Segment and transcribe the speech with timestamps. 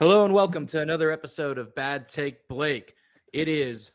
[0.00, 2.94] Hello and welcome to another episode of Bad Take Blake.
[3.32, 3.90] It is,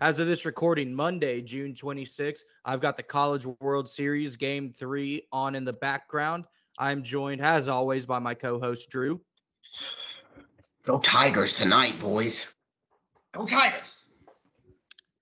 [0.00, 2.40] as of this recording, Monday, June 26th.
[2.64, 6.46] I've got the College World Series Game 3 on in the background.
[6.78, 9.20] I'm joined, as always, by my co host, Drew.
[10.86, 12.54] Go Tigers tonight, boys.
[13.34, 14.06] Go Tigers.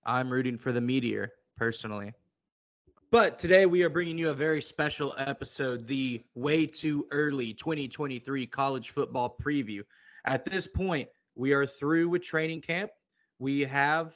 [0.05, 2.13] I'm rooting for the Meteor, personally.
[3.11, 8.47] But today we are bringing you a very special episode, the way too early 2023
[8.47, 9.83] college football preview.
[10.25, 12.91] At this point, we are through with training camp.
[13.39, 14.15] We have,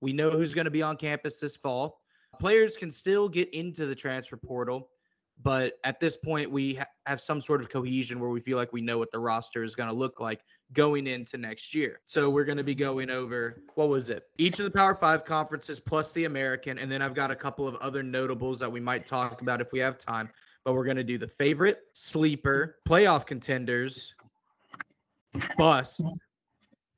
[0.00, 2.00] we know who's going to be on campus this fall.
[2.38, 4.90] Players can still get into the transfer portal,
[5.42, 8.72] but at this point, we ha- have some sort of cohesion where we feel like
[8.72, 10.42] we know what the roster is going to look like
[10.72, 12.00] going into next year.
[12.06, 14.24] So we're going to be going over what was it?
[14.38, 17.66] Each of the Power Five conferences plus the American, and then I've got a couple
[17.66, 20.30] of other notables that we might talk about if we have time.
[20.64, 24.14] But we're going to do the favorite, sleeper, playoff contenders,
[25.56, 26.02] bust,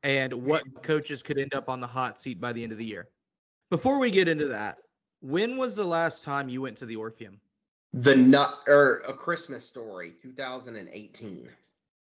[0.02, 2.84] and what coaches could end up on the hot seat by the end of the
[2.84, 3.08] year.
[3.70, 4.78] Before we get into that,
[5.20, 7.40] when was the last time you went to the Orpheum?
[7.92, 11.48] The nut or er, a Christmas story, 2018.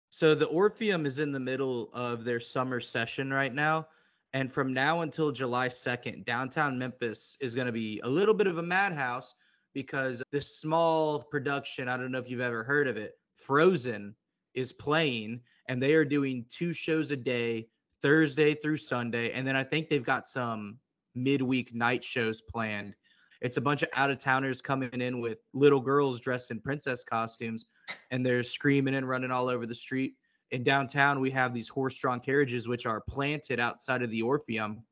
[0.10, 3.88] So the Orpheum is in the middle of their summer session right now.
[4.34, 8.48] And from now until July 2nd, downtown Memphis is going to be a little bit
[8.48, 9.36] of a madhouse
[9.74, 14.16] because this small production, I don't know if you've ever heard of it, Frozen
[14.56, 17.68] is playing and they are doing two shows a day,
[18.02, 19.32] Thursday through Sunday.
[19.32, 20.78] And then I think they've got some
[21.16, 22.96] midweek night shows planned.
[23.42, 27.04] It's a bunch of out of towners coming in with little girls dressed in princess
[27.04, 27.66] costumes
[28.12, 30.14] and they're screaming and running all over the street.
[30.52, 34.84] In downtown, we have these horse drawn carriages which are planted outside of the Orpheum.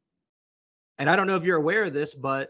[0.97, 2.49] And I don't know if you're aware of this, but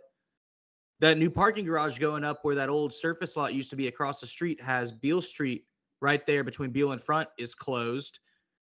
[0.99, 4.19] that new parking garage going up where that old surface lot used to be across
[4.19, 5.65] the street has Beale Street
[6.03, 8.19] right there between Beale and Front is closed.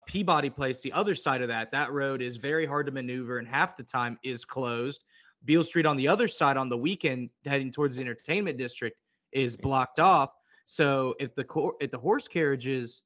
[0.07, 3.47] Peabody Place, the other side of that, that road is very hard to maneuver and
[3.47, 5.05] half the time is closed.
[5.45, 8.97] Beale Street on the other side on the weekend, heading towards the entertainment district,
[9.31, 10.31] is blocked off.
[10.65, 13.03] So if the cor- if the horse carriages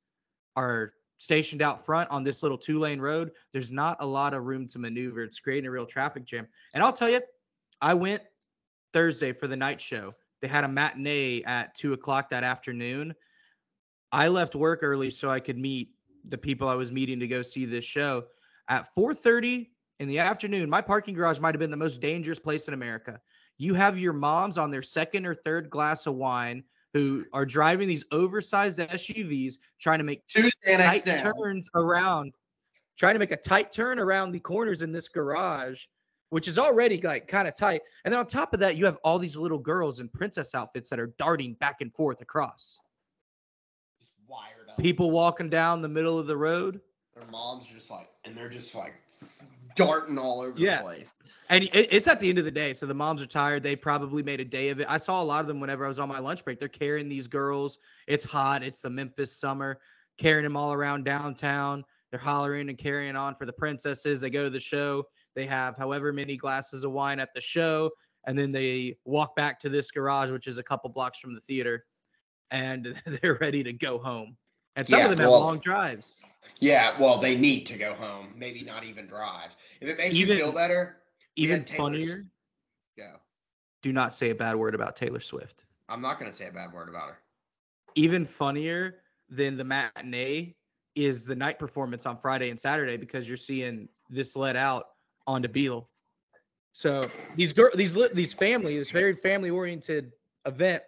[0.56, 4.46] are stationed out front on this little two lane road, there's not a lot of
[4.46, 5.24] room to maneuver.
[5.24, 6.48] It's creating a real traffic jam.
[6.74, 7.22] And I'll tell you,
[7.82, 8.24] I went
[8.94, 10.14] Thursday for the night show.
[10.42, 13.14] They had a matinee at two o'clock that afternoon.
[14.14, 15.90] I left work early so I could meet
[16.30, 18.26] the people I was meeting to go see this show.
[18.70, 22.68] At 4:30 in the afternoon, my parking garage might have been the most dangerous place
[22.68, 23.20] in America.
[23.58, 26.64] You have your moms on their second or third glass of wine
[26.94, 32.34] who are driving these oversized SUVs trying to make Tuesday tight turns around,
[32.96, 35.86] trying to make a tight turn around the corners in this garage,
[36.30, 37.82] which is already like kind of tight.
[38.06, 40.90] And then on top of that, you have all these little girls in princess outfits
[40.92, 42.80] that are darting back and forth across.
[44.76, 44.82] Just.
[44.84, 46.82] People walking down the middle of the road.
[47.16, 48.96] Their mom's just like, and they're just like
[49.76, 50.78] darting all over Yeah.
[50.78, 51.16] the place.
[51.50, 52.74] And it, it's at the end of the day.
[52.74, 53.64] So the moms are tired.
[53.64, 54.88] They probably made a day of it.
[54.90, 56.60] I saw a lot of them whenever I was on my lunch break.
[56.60, 57.78] They're carrying these girls.
[58.08, 58.64] It's hot.
[58.64, 59.80] It's the Memphis summer,
[60.18, 61.84] carrying them all around downtown.
[62.12, 64.22] They're hollering and carrying on for the princesses.
[64.22, 65.04] They go to the show.
[65.36, 67.90] They have however many glasses of wine at the show.
[68.26, 71.42] And then they walk back to this garage, which is a couple blocks from the
[71.42, 71.86] theater.
[72.52, 74.38] And they're ready to go home.
[74.76, 76.22] And some Yeah, of them have well, long drives.
[76.60, 78.34] Yeah, well, they need to go home.
[78.36, 79.56] Maybe not even drive.
[79.82, 81.04] If it makes Even- you feel better,
[81.36, 82.26] Even funnier,
[82.98, 83.20] go.
[83.82, 85.66] do not say a bad word about Taylor Swift.
[85.90, 87.20] I'm not gonna say a bad word about her.
[87.96, 90.56] even funnier than the matinee
[90.96, 94.96] is the night performance on Friday and Saturday because you're seeing this let out
[95.28, 95.88] onto Beale.
[96.72, 100.12] So these girl, these these family, this very family oriented
[100.48, 100.82] event,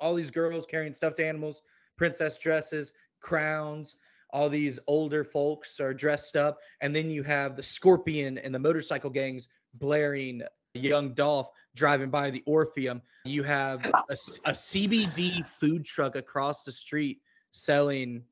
[0.00, 1.62] all these girls carrying stuffed animals,
[1.96, 3.96] princess dresses, crowns.
[4.30, 8.58] All these older folks are dressed up, and then you have the Scorpion and the
[8.58, 10.42] motorcycle gangs blaring
[10.74, 13.00] Young Dolph driving by the Orpheum.
[13.24, 17.20] You have a CBD food truck across the street
[17.52, 18.22] selling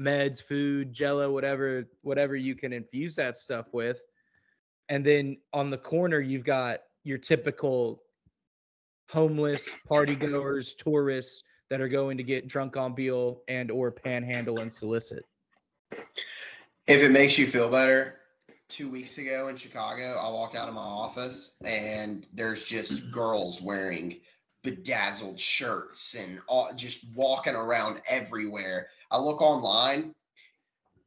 [0.00, 4.04] meds, food, jello, whatever, whatever you can infuse that stuff with.
[4.88, 8.02] And then on the corner, you've got your typical
[9.10, 14.60] homeless party goers, tourists that are going to get drunk on Beale and or panhandle
[14.60, 15.24] and solicit.
[16.86, 18.16] If it makes you feel better,
[18.68, 23.62] two weeks ago in Chicago, I walked out of my office and there's just girls
[23.62, 24.20] wearing
[24.62, 28.88] bedazzled shirts and all, just walking around everywhere.
[29.10, 30.14] I look online.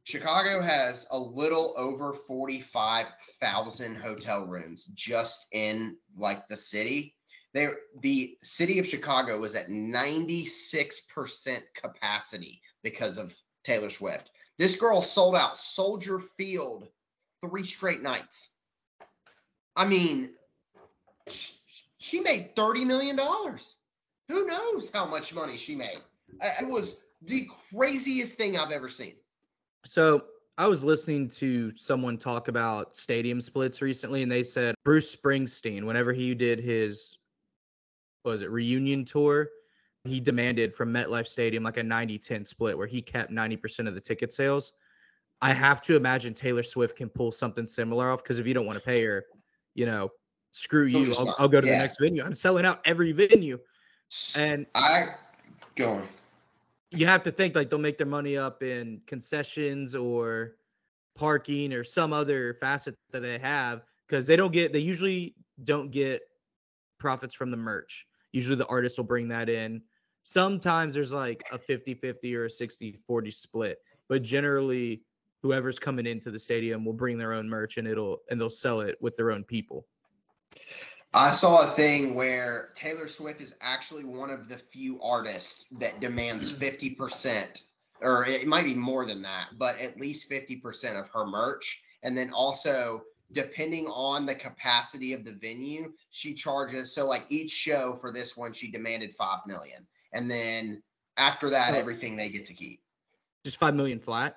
[0.04, 7.14] Chicago has a little over 45,000 hotel rooms just in like the city.
[7.54, 7.68] They
[8.00, 13.34] the city of Chicago was at 96% capacity because of
[13.64, 14.30] Taylor Swift.
[14.58, 16.88] This girl sold out Soldier Field
[17.44, 18.56] three straight nights.
[19.76, 20.30] I mean,
[21.98, 23.16] she made $30 million.
[24.28, 25.98] Who knows how much money she made?
[26.60, 29.14] It was the craziest thing I've ever seen.
[29.86, 30.26] So
[30.58, 35.84] I was listening to someone talk about stadium splits recently, and they said Bruce Springsteen,
[35.84, 37.16] whenever he did his,
[38.24, 39.48] was it reunion tour,
[40.04, 43.94] he demanded from MetLife Stadium like a 90 10 split where he kept 90% of
[43.94, 44.72] the ticket sales.
[45.40, 48.66] I have to imagine Taylor Swift can pull something similar off because if you don't
[48.66, 49.26] want to pay her,
[49.74, 50.10] you know,
[50.50, 51.14] screw you.
[51.18, 51.74] I'll, I'll, go to yeah.
[51.74, 52.24] the next venue.
[52.24, 53.58] I'm selling out every venue.
[54.36, 55.08] And I
[55.76, 56.08] going.
[56.90, 60.56] You have to think like they'll make their money up in concessions or
[61.14, 65.34] parking or some other facet that they have because they don't get they usually
[65.64, 66.22] don't get
[66.98, 68.07] profits from the merch.
[68.32, 69.82] Usually the artist will bring that in.
[70.22, 73.78] Sometimes there's like a 50-50 or a 60-40 split,
[74.08, 75.02] but generally
[75.42, 78.80] whoever's coming into the stadium will bring their own merch and it'll and they'll sell
[78.80, 79.86] it with their own people.
[81.14, 86.00] I saw a thing where Taylor Swift is actually one of the few artists that
[86.00, 87.62] demands 50%,
[88.02, 91.82] or it might be more than that, but at least 50% of her merch.
[92.02, 93.02] And then also,
[93.32, 96.92] depending on the capacity of the venue, she charges.
[96.92, 99.86] So, like each show for this one, she demanded 5 million.
[100.12, 100.82] And then
[101.16, 101.78] after that, oh.
[101.78, 102.80] everything they get to keep.
[103.44, 104.36] Just 5 million flat?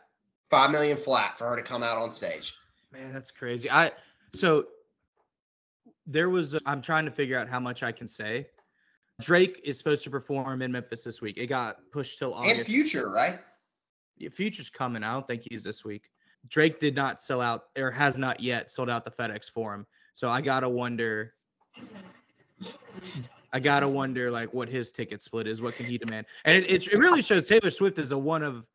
[0.50, 2.54] 5 million flat for her to come out on stage.
[2.92, 3.72] Man, that's crazy.
[3.72, 3.92] I,
[4.34, 4.66] so
[6.06, 8.48] there was, i am trying to figure out how much I can say.
[9.22, 11.38] Drake is supposed to perform in Memphis this week.
[11.38, 12.58] It got pushed till August.
[12.58, 13.40] And Future, right?
[14.18, 15.04] Yeah, Future's coming.
[15.04, 16.10] I don't think he's this week.
[16.48, 19.86] Drake did not sell out or has not yet sold out the FedEx Forum.
[20.14, 21.34] So I gotta wonder.
[23.54, 25.62] I gotta wonder like what his ticket split is.
[25.62, 26.26] What can he demand?
[26.46, 28.66] And it, it, it really shows Taylor Swift is a one of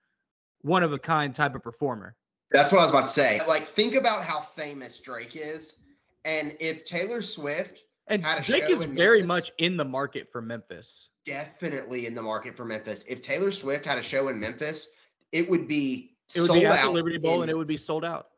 [0.62, 2.16] one of a kind type of performer.
[2.50, 3.40] That's what I was about to say.
[3.46, 5.80] Like think about how famous Drake is
[6.24, 11.10] and if Taylor Swift and Drake is very Memphis, much in the market for Memphis.
[11.24, 13.04] Definitely in the market for Memphis.
[13.06, 14.92] If Taylor Swift had a show in Memphis,
[15.32, 17.76] it would be it would be at the Liberty Bowl in, and it would be
[17.76, 18.28] sold out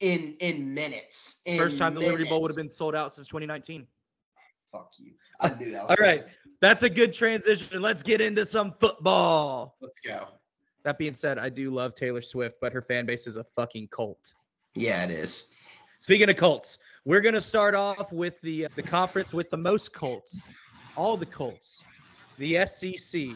[0.00, 1.42] in in minutes.
[1.46, 2.06] In First time minutes.
[2.06, 3.86] the Liberty Bowl would have been sold out since 2019.
[4.72, 5.12] Fuck you.
[5.40, 5.90] I knew that.
[5.90, 6.24] All right,
[6.60, 7.82] that's a good transition.
[7.82, 9.76] Let's get into some football.
[9.80, 10.28] Let's go.
[10.84, 13.88] That being said, I do love Taylor Swift, but her fan base is a fucking
[13.88, 14.32] cult.
[14.74, 15.52] Yeah, it is.
[16.00, 20.48] Speaking of cults, we're gonna start off with the the conference with the most cults,
[20.96, 21.82] all the cults,
[22.38, 23.28] the SEC.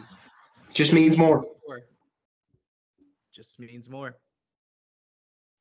[0.73, 1.45] Just means more.
[3.33, 4.17] Just means more.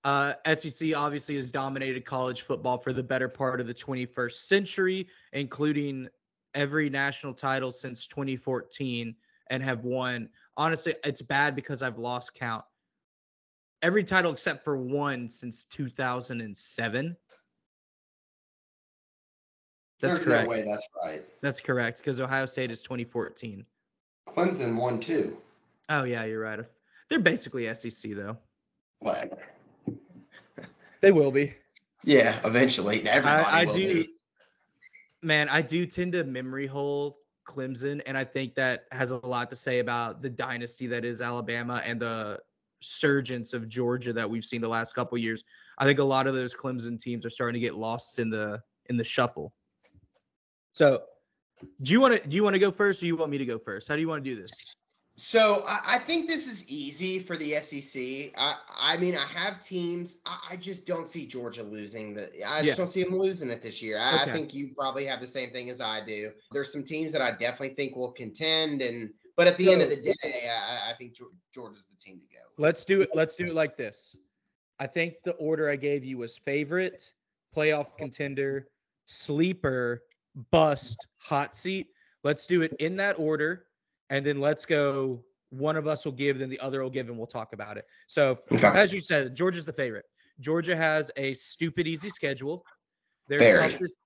[0.03, 5.07] Uh, SEC obviously has dominated college football for the better part of the 21st century,
[5.33, 6.07] including
[6.55, 9.13] every national title since 2014,
[9.49, 10.29] and have won.
[10.57, 12.63] Honestly, it's bad because I've lost count.
[13.81, 17.17] Every title except for one since 2007.
[20.01, 20.43] That's There's correct.
[20.43, 21.21] no way that's right.
[21.41, 23.65] That's correct because Ohio State is 2014.
[24.29, 25.37] Clemson won too.
[25.89, 26.59] Oh yeah, you're right.
[27.09, 28.37] They're basically SEC though.
[28.99, 29.39] What?
[31.01, 31.53] they will be.
[32.03, 33.07] Yeah, eventually.
[33.07, 34.03] Everybody I, I do.
[34.03, 34.09] Be.
[35.21, 37.15] Man, I do tend to memory hole
[37.47, 41.21] Clemson, and I think that has a lot to say about the dynasty that is
[41.21, 42.39] Alabama and the
[42.81, 45.43] surgence of Georgia that we've seen the last couple years.
[45.77, 48.61] I think a lot of those Clemson teams are starting to get lost in the
[48.89, 49.53] in the shuffle.
[50.71, 51.01] So,
[51.81, 53.45] do you want to do you want to go first, or you want me to
[53.45, 53.87] go first?
[53.87, 54.75] How do you want to do this?
[55.19, 58.31] So I, I think this is easy for the SEC.
[58.37, 60.21] I, I mean, I have teams.
[60.25, 62.29] I, I just don't see Georgia losing the.
[62.47, 62.75] I just yeah.
[62.75, 63.97] don't see them losing it this year.
[63.99, 64.31] I, okay.
[64.31, 66.31] I, think you probably have the same thing as I do.
[66.53, 69.81] There's some teams that I definitely think will contend, and but at the so, end
[69.81, 71.17] of the day, I, I think
[71.53, 72.41] Georgia's the team to go.
[72.57, 73.09] Let's do it.
[73.13, 74.15] Let's do it like this.
[74.79, 77.11] I think the order I gave you was favorite,
[77.53, 78.69] playoff contender,
[79.05, 80.03] sleeper,
[80.49, 81.87] bust, hot seat.
[82.23, 83.65] Let's do it in that order,
[84.09, 85.23] and then let's go.
[85.51, 87.85] One of us will give, then the other will give, and we'll talk about it.
[88.07, 88.67] So, okay.
[88.67, 90.05] as you said, Georgia's the favorite.
[90.39, 92.63] Georgia has a stupid easy schedule.
[93.27, 93.97] Their toughest,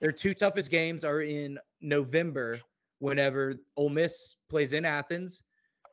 [0.00, 2.58] their two toughest games are in November,
[3.02, 5.42] whenever Ole Miss plays in Athens,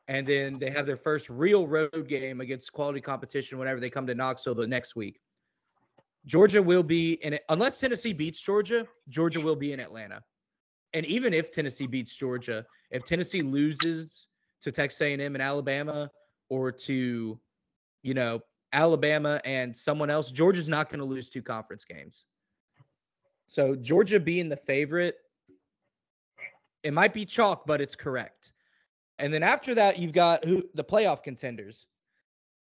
[0.06, 4.06] and then they have their first real road game against quality competition whenever they come
[4.06, 5.18] to Knoxville the next week.
[6.24, 8.86] Georgia will be in it unless Tennessee beats Georgia.
[9.08, 10.22] Georgia will be in Atlanta,
[10.94, 14.26] and even if Tennessee beats Georgia, if Tennessee loses
[14.62, 16.10] to Texas A&M and Alabama,
[16.50, 17.38] or to,
[18.02, 18.40] you know,
[18.72, 22.26] Alabama and someone else, Georgia's not going to lose two conference games.
[23.46, 25.16] So Georgia being the favorite,
[26.82, 28.52] it might be chalk, but it's correct.
[29.18, 31.86] And then after that, you've got who the playoff contenders.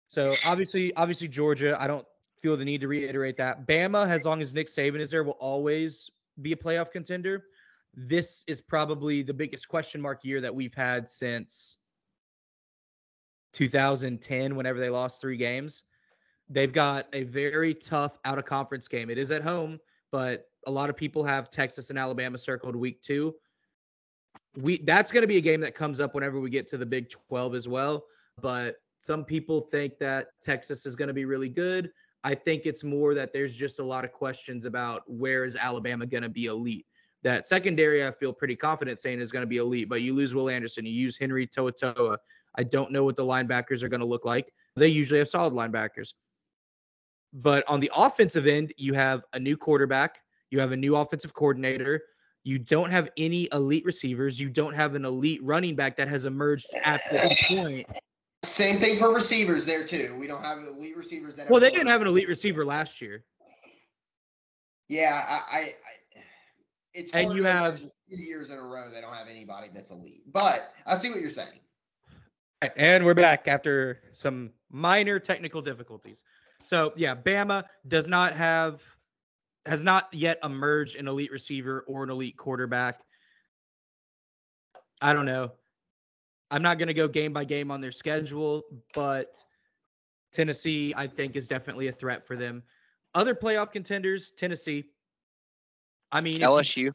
[0.09, 2.05] So obviously, obviously Georgia, I don't
[2.41, 3.67] feel the need to reiterate that.
[3.67, 6.09] Bama, as long as Nick Saban is there, will always
[6.41, 7.45] be a playoff contender.
[7.93, 11.77] This is probably the biggest question mark year that we've had since
[13.53, 15.83] 2010, whenever they lost three games.
[16.49, 19.09] They've got a very tough out of conference game.
[19.09, 19.79] It is at home,
[20.11, 23.35] but a lot of people have Texas and Alabama circled week two.
[24.57, 26.85] We that's going to be a game that comes up whenever we get to the
[26.85, 28.05] Big 12 as well.
[28.41, 31.89] But some people think that Texas is going to be really good.
[32.23, 36.05] I think it's more that there's just a lot of questions about where is Alabama
[36.05, 36.85] going to be elite.
[37.23, 40.33] That secondary, I feel pretty confident saying is going to be elite, but you lose
[40.33, 42.17] Will Anderson, you use Henry To'oTo'o.
[42.55, 44.51] I don't know what the linebackers are going to look like.
[44.75, 46.13] They usually have solid linebackers.
[47.33, 51.33] But on the offensive end, you have a new quarterback, you have a new offensive
[51.33, 52.01] coordinator,
[52.43, 56.25] you don't have any elite receivers, you don't have an elite running back that has
[56.25, 57.87] emerged at this point.
[58.43, 60.17] Same thing for receivers there too.
[60.19, 61.49] We don't have elite receivers that.
[61.49, 63.23] Well, they didn't have an elite receiver last year.
[64.89, 65.69] Yeah, I, I
[66.93, 70.23] it's and you have years in a row they don't have anybody that's elite.
[70.31, 71.59] But I see what you're saying.
[72.75, 76.23] And we're back after some minor technical difficulties.
[76.63, 78.83] So yeah, Bama does not have
[79.65, 83.01] has not yet emerged an elite receiver or an elite quarterback.
[85.01, 85.51] I don't know.
[86.49, 89.43] I'm not going to go game by game on their schedule, but
[90.31, 92.63] Tennessee, I think, is definitely a threat for them.
[93.13, 94.85] Other playoff contenders, Tennessee.
[96.11, 96.77] I mean, LSU.
[96.77, 96.93] You,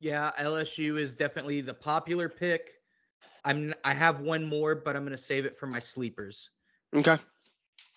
[0.00, 2.74] yeah, LSU is definitely the popular pick.
[3.44, 6.50] I'm I have one more, but I'm going to save it for my sleepers.
[6.94, 7.16] Okay.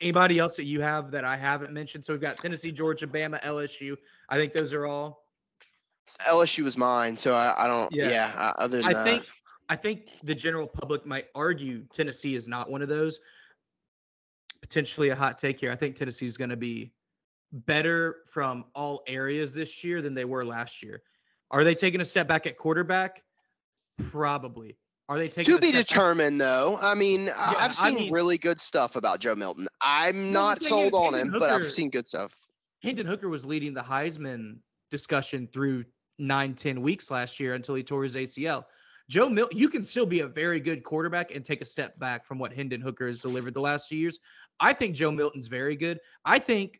[0.01, 2.03] Anybody else that you have that I haven't mentioned?
[2.05, 3.95] So we've got Tennessee, Georgia, Bama, LSU.
[4.29, 5.25] I think those are all.
[6.27, 7.91] LSU was mine, so I, I don't.
[7.93, 8.09] Yeah.
[8.09, 9.03] yeah uh, other than I that.
[9.03, 9.25] think
[9.69, 13.19] I think the general public might argue Tennessee is not one of those.
[14.61, 15.71] Potentially a hot take here.
[15.71, 16.91] I think Tennessee is going to be
[17.53, 21.01] better from all areas this year than they were last year.
[21.51, 23.21] Are they taking a step back at quarterback?
[24.09, 24.77] Probably.
[25.07, 26.47] Are they taking to be determined back?
[26.47, 26.79] though?
[26.81, 29.67] I mean, yeah, I've seen I mean, really good stuff about Joe Milton.
[29.81, 32.33] I'm not sold on him, Hooker, but I've seen good stuff.
[32.81, 34.57] Hendon Hooker was leading the Heisman
[34.89, 35.85] discussion through
[36.17, 38.65] nine, 10 weeks last year until he tore his ACL.
[39.09, 42.25] Joe Milton, you can still be a very good quarterback and take a step back
[42.25, 44.19] from what Hendon Hooker has delivered the last few years.
[44.59, 45.99] I think Joe Milton's very good.
[46.25, 46.79] I think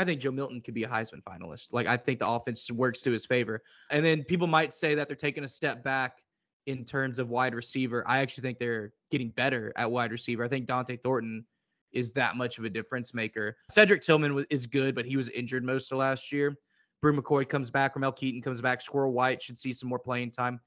[0.00, 1.68] I think Joe Milton could be a Heisman finalist.
[1.72, 3.62] Like I think the offense works to his favor.
[3.90, 6.22] And then people might say that they're taking a step back
[6.64, 8.02] in terms of wide receiver.
[8.06, 10.42] I actually think they're getting better at wide receiver.
[10.42, 11.44] I think Dont'e Thornton
[11.92, 13.58] is that much of a difference maker.
[13.70, 16.56] Cedric Tillman is good, but he was injured most of last year.
[17.02, 17.94] Bru McCoy comes back.
[17.94, 18.80] Ramel Keyton comes back.
[18.80, 20.60] Squirrel White should see some more playing time.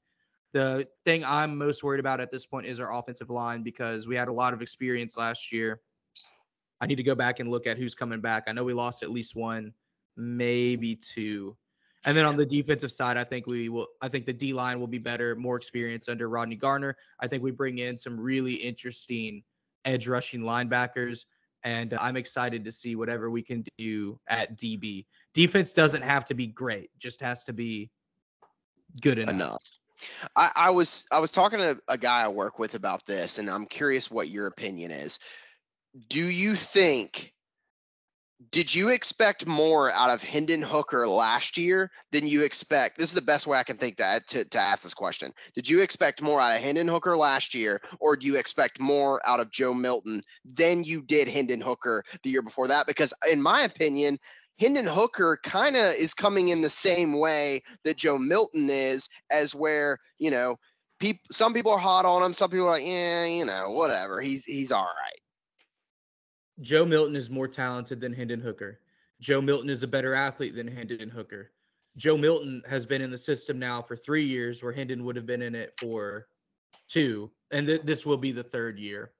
[0.52, 4.14] The thing I'm most worried about at this point is our offensive line because we
[4.14, 5.80] had a lot of experience last year.
[6.80, 8.44] I need to go back and look at who's coming back.
[8.46, 9.72] I know we lost at least one,
[10.16, 11.56] maybe two.
[12.06, 13.86] And then on the defensive side, I think we will.
[14.02, 16.96] I think the D line will be better, more experience under Rodney Garner.
[17.20, 19.42] I think we bring in some really interesting
[19.86, 21.24] edge rushing linebackers,
[21.62, 25.06] and I'm excited to see whatever we can do at DB.
[25.32, 27.90] Defense doesn't have to be great; just has to be
[29.00, 29.34] good enough.
[29.34, 29.78] enough.
[30.36, 33.48] I, I was I was talking to a guy I work with about this, and
[33.48, 35.18] I'm curious what your opinion is.
[36.08, 37.34] Do you think
[38.50, 42.98] did you expect more out of Hendon Hooker last year than you expect?
[42.98, 45.32] This is the best way I can think to, to, to ask this question.
[45.54, 49.20] Did you expect more out of Hendon Hooker last year, or do you expect more
[49.26, 52.86] out of Joe Milton than you did Hendon Hooker the year before that?
[52.86, 54.18] Because, in my opinion,
[54.58, 59.54] Hendon Hooker kind of is coming in the same way that Joe Milton is, as
[59.54, 60.56] where, you know,
[61.00, 64.20] people, some people are hot on him, some people are like, yeah, you know, whatever.
[64.20, 65.23] He's he's all right.
[66.60, 68.80] Joe Milton is more talented than Hendon Hooker.
[69.20, 71.50] Joe Milton is a better athlete than Hendon Hooker.
[71.96, 75.26] Joe Milton has been in the system now for three years, where Hendon would have
[75.26, 76.26] been in it for
[76.88, 79.12] two, and th- this will be the third year.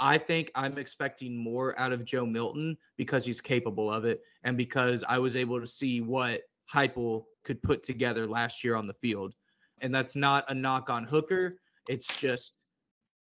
[0.00, 4.56] I think I'm expecting more out of Joe Milton because he's capable of it, and
[4.56, 6.42] because I was able to see what
[6.72, 9.34] Heupel could put together last year on the field.
[9.80, 11.60] And that's not a knock on Hooker.
[11.88, 12.54] It's just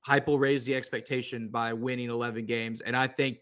[0.06, 3.40] Heupel raised the expectation by winning 11 games, and I think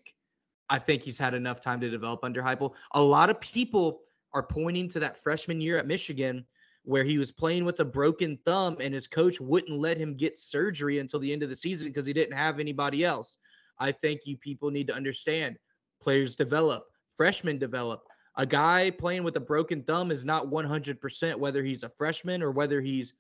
[0.70, 2.74] I think he's had enough time to develop under Heupel.
[2.94, 4.02] A lot of people
[4.34, 6.46] are pointing to that freshman year at Michigan
[6.84, 10.38] where he was playing with a broken thumb and his coach wouldn't let him get
[10.38, 13.38] surgery until the end of the season because he didn't have anybody else.
[13.80, 15.58] I think you people need to understand
[16.02, 16.86] players develop,
[17.18, 18.04] freshmen develop.
[18.38, 22.52] A guy playing with a broken thumb is not 100% whether he's a freshman or
[22.52, 23.14] whether he's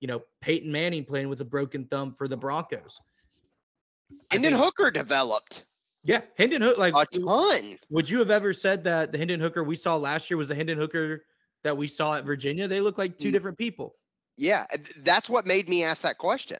[0.00, 3.00] you know, Peyton Manning playing with a broken thumb for the Broncos.
[4.30, 5.66] Hendon think- Hooker developed
[6.04, 7.78] Yeah, Hendon Hooker Like, a ton.
[7.90, 10.54] would you have ever said that the Hendon Hooker we saw last year was the
[10.54, 11.24] Hendon Hooker
[11.64, 12.68] that we saw at Virginia?
[12.68, 13.32] They look like two Mm.
[13.32, 13.96] different people.
[14.36, 14.66] Yeah,
[14.98, 16.58] that's what made me ask that question.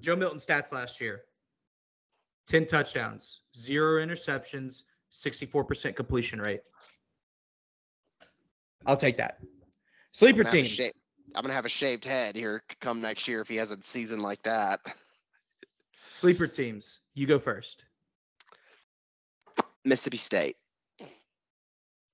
[0.00, 1.24] Joe Milton stats last year
[2.46, 6.62] 10 touchdowns, zero interceptions, 64% completion rate.
[8.86, 9.38] I'll take that.
[10.12, 10.80] Sleeper teams.
[11.34, 14.20] I'm gonna have a shaved head here come next year if he has a season
[14.20, 14.80] like that.
[16.08, 17.00] Sleeper teams.
[17.14, 17.84] You go first.
[19.84, 20.56] Mississippi State.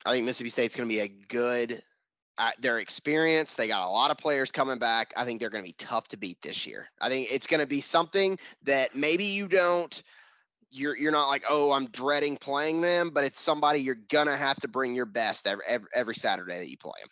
[0.06, 1.82] I think Mississippi State's going to be a good.
[2.36, 5.12] Uh, their experience, they got a lot of players coming back.
[5.16, 6.88] I think they're going to be tough to beat this year.
[7.00, 10.02] I think it's going to be something that maybe you don't.
[10.70, 14.58] You're you're not like oh I'm dreading playing them, but it's somebody you're gonna have
[14.60, 17.10] to bring your best every every, every Saturday that you play them.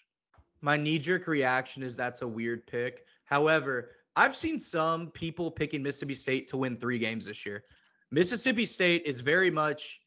[0.63, 3.05] My knee jerk reaction is that's a weird pick.
[3.25, 7.65] However, I've seen some people picking Mississippi State to win three games this year.
[8.13, 10.01] Mississippi State is very much,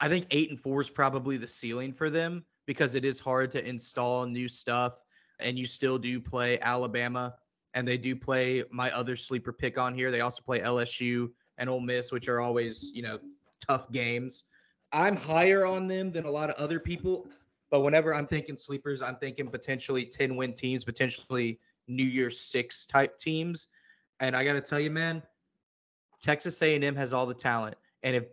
[0.00, 3.50] I think eight and four is probably the ceiling for them because it is hard
[3.50, 5.02] to install new stuff.
[5.40, 7.34] And you still do play Alabama
[7.74, 10.10] and they do play my other sleeper pick on here.
[10.10, 13.18] They also play LSU and Ole Miss, which are always, you know,
[13.66, 14.44] tough games.
[14.92, 17.26] I'm higher on them than a lot of other people.
[17.70, 22.86] But whenever I'm thinking sleepers, I'm thinking potentially 10 win teams, potentially New Year's Six
[22.86, 23.68] type teams.
[24.20, 25.22] And I got to tell you, man,
[26.20, 27.76] Texas A&M has all the talent.
[28.02, 28.24] And if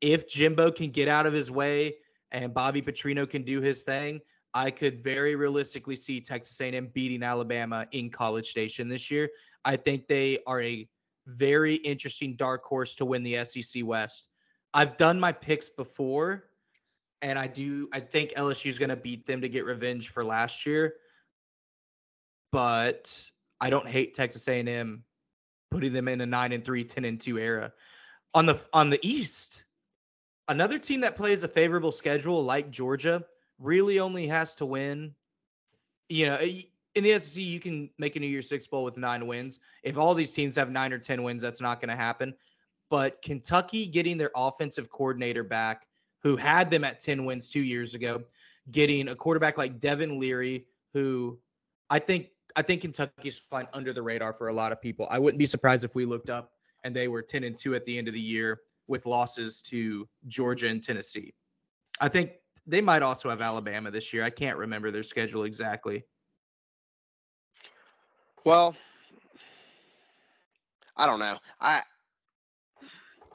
[0.00, 1.96] if Jimbo can get out of his way
[2.30, 4.20] and Bobby Petrino can do his thing,
[4.52, 9.28] I could very realistically see Texas A&M beating Alabama in College Station this year.
[9.64, 10.88] I think they are a
[11.26, 14.28] very interesting dark horse to win the SEC West.
[14.74, 16.44] I've done my picks before,
[17.24, 17.88] and I do.
[17.90, 20.96] I think LSU is going to beat them to get revenge for last year.
[22.52, 25.02] But I don't hate Texas A&M
[25.70, 27.72] putting them in a 9 and 3, 10 and 2 era.
[28.34, 29.64] On the on the East,
[30.48, 33.24] another team that plays a favorable schedule like Georgia
[33.58, 35.14] really only has to win.
[36.10, 36.38] You know,
[36.94, 39.60] in the SEC, you can make a New Year's Six bowl with nine wins.
[39.82, 42.34] If all these teams have nine or ten wins, that's not going to happen.
[42.90, 45.86] But Kentucky getting their offensive coordinator back,
[46.24, 48.24] who had them at ten wins two years ago,
[48.72, 51.38] getting a quarterback like Devin Leary, who
[51.90, 55.06] I think I think Kentucky's flying under the radar for a lot of people.
[55.10, 57.84] I wouldn't be surprised if we looked up and they were ten and two at
[57.84, 61.34] the end of the year with losses to Georgia and Tennessee.
[62.00, 62.32] I think
[62.66, 64.24] they might also have Alabama this year.
[64.24, 66.04] I can't remember their schedule exactly.
[68.44, 68.76] Well,
[70.96, 71.36] I don't know.
[71.60, 71.82] I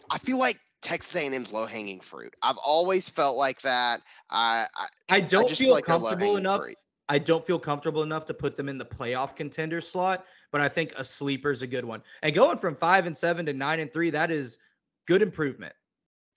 [0.09, 2.33] I feel like Texas A&M's low hanging fruit.
[2.41, 4.01] I've always felt like that.
[4.29, 6.61] I, I I don't just feel feel like comfortable enough.
[6.61, 6.77] fruit.
[7.09, 10.67] I don't feel comfortable enough to put them in the playoff contender slot, but I
[10.67, 12.03] think a sleeper is a good one.
[12.21, 14.59] And going from five and seven to nine and three, that is
[15.07, 15.73] good improvement.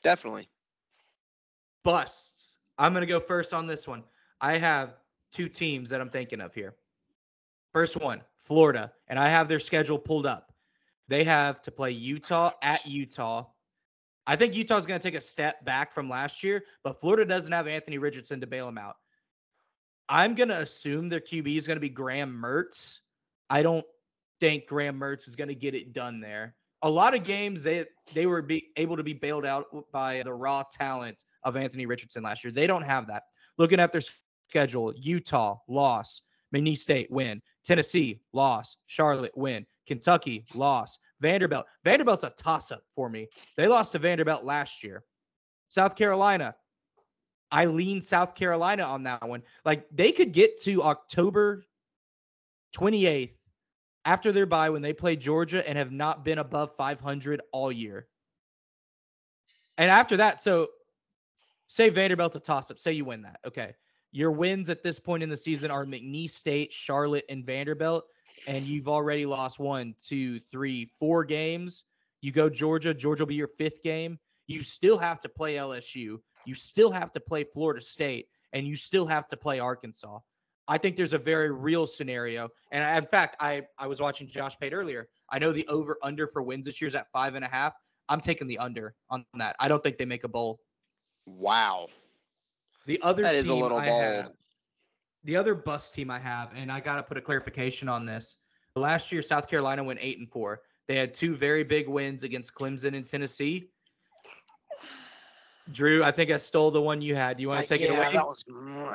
[0.03, 0.49] definitely.
[1.85, 2.57] Busts.
[2.79, 4.03] I'm going to go first on this one.
[4.41, 4.95] I have
[5.31, 6.75] two teams that I'm thinking of here.
[7.73, 10.53] First one, Florida, and I have their schedule pulled up.
[11.09, 13.47] They have to play Utah at Utah.
[14.27, 17.53] I think Utah's going to take a step back from last year, but Florida doesn't
[17.53, 18.97] have Anthony Richardson to bail him out.
[20.09, 22.99] I'm going to assume their QB is going to be Graham Mertz.
[23.51, 23.85] I don't
[24.41, 26.55] think Graham Mertz is going to get it done there.
[26.83, 30.35] A lot of games they they were be able to be bailed out by the
[30.35, 32.53] raw talent of Anthony Richardson last year.
[32.53, 33.23] They don't have that.
[33.57, 34.03] Looking at their
[34.49, 36.23] schedule, Utah loss,
[36.55, 41.65] McNeese State win, Tennessee loss, Charlotte win, Kentucky loss, Vanderbilt.
[41.85, 43.29] Vanderbilt's a toss up for me.
[43.57, 45.05] They lost to Vanderbilt last year.
[45.69, 46.55] South Carolina.
[47.51, 49.43] I lean South Carolina on that one.
[49.65, 51.65] Like they could get to October
[52.75, 53.35] 28th
[54.05, 58.09] after their bye when they play Georgia and have not been above 500 all year.
[59.79, 60.69] And after that, so
[61.69, 62.79] say Vanderbilt's a toss up.
[62.79, 63.39] Say you win that.
[63.47, 63.75] Okay.
[64.11, 68.05] Your wins at this point in the season are McNeese State, Charlotte, and Vanderbilt.
[68.47, 71.85] And you've already lost one, two, three, four games.
[72.21, 72.93] You go Georgia.
[72.95, 74.19] Georgia will be your fifth game.
[74.47, 76.19] You still have to play LSU.
[76.45, 78.27] You still have to play Florida State.
[78.53, 80.19] And you still have to play Arkansas.
[80.69, 82.49] I think there's a very real scenario.
[82.71, 85.09] And I, in fact, I, I was watching Josh Pate earlier.
[85.31, 87.75] I know the over under for wins this year is at five and a half.
[88.09, 89.57] I'm taking the under on that.
[89.59, 90.61] I don't think they make a bowl.
[91.27, 91.87] Wow.
[92.87, 94.03] The other That team is a little I bold.
[94.03, 94.33] have,
[95.25, 98.37] the other bus team I have, and I got to put a clarification on this.
[98.75, 100.63] Last year, South Carolina went eight and four.
[100.89, 103.69] They had two very big wins against Clemson and Tennessee.
[105.73, 107.37] Drew, I think I stole the one you had.
[107.37, 108.11] Do you want to take it away?
[108.15, 108.45] Was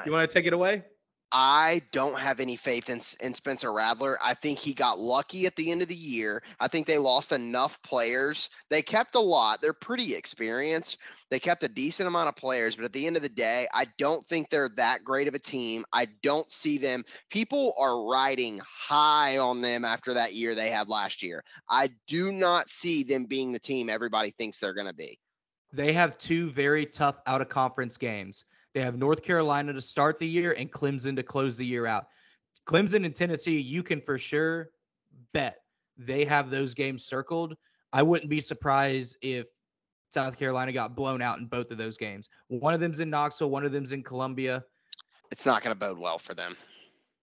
[0.06, 0.84] you want to take it away?
[1.32, 4.18] I don't have any faith in, in Spencer Rattler.
[4.24, 6.42] I think he got lucky at the end of the year.
[6.60, 8.50] I think they lost enough players.
[8.70, 9.62] They kept a lot.
[9.62, 11.00] They're pretty experienced.
[11.30, 13.88] They kept a decent amount of players, but at the end of the day, I
[13.98, 15.84] don't think they're that great of a team.
[15.92, 17.04] I don't see them.
[17.30, 21.44] People are riding high on them after that year they had last year.
[21.70, 25.20] I do not see them being the team everybody thinks they're going to be.
[25.74, 28.46] They have two very tough out of conference games.
[28.78, 32.10] They have North Carolina to start the year and Clemson to close the year out.
[32.68, 34.70] Clemson and Tennessee, you can for sure
[35.34, 35.64] bet
[35.98, 37.58] they have those games circled.
[37.92, 39.48] I wouldn't be surprised if
[40.12, 42.30] South Carolina got blown out in both of those games.
[42.50, 44.64] One of them's in Knoxville, one of them's in Columbia.
[45.32, 46.56] It's not going to bode well for them.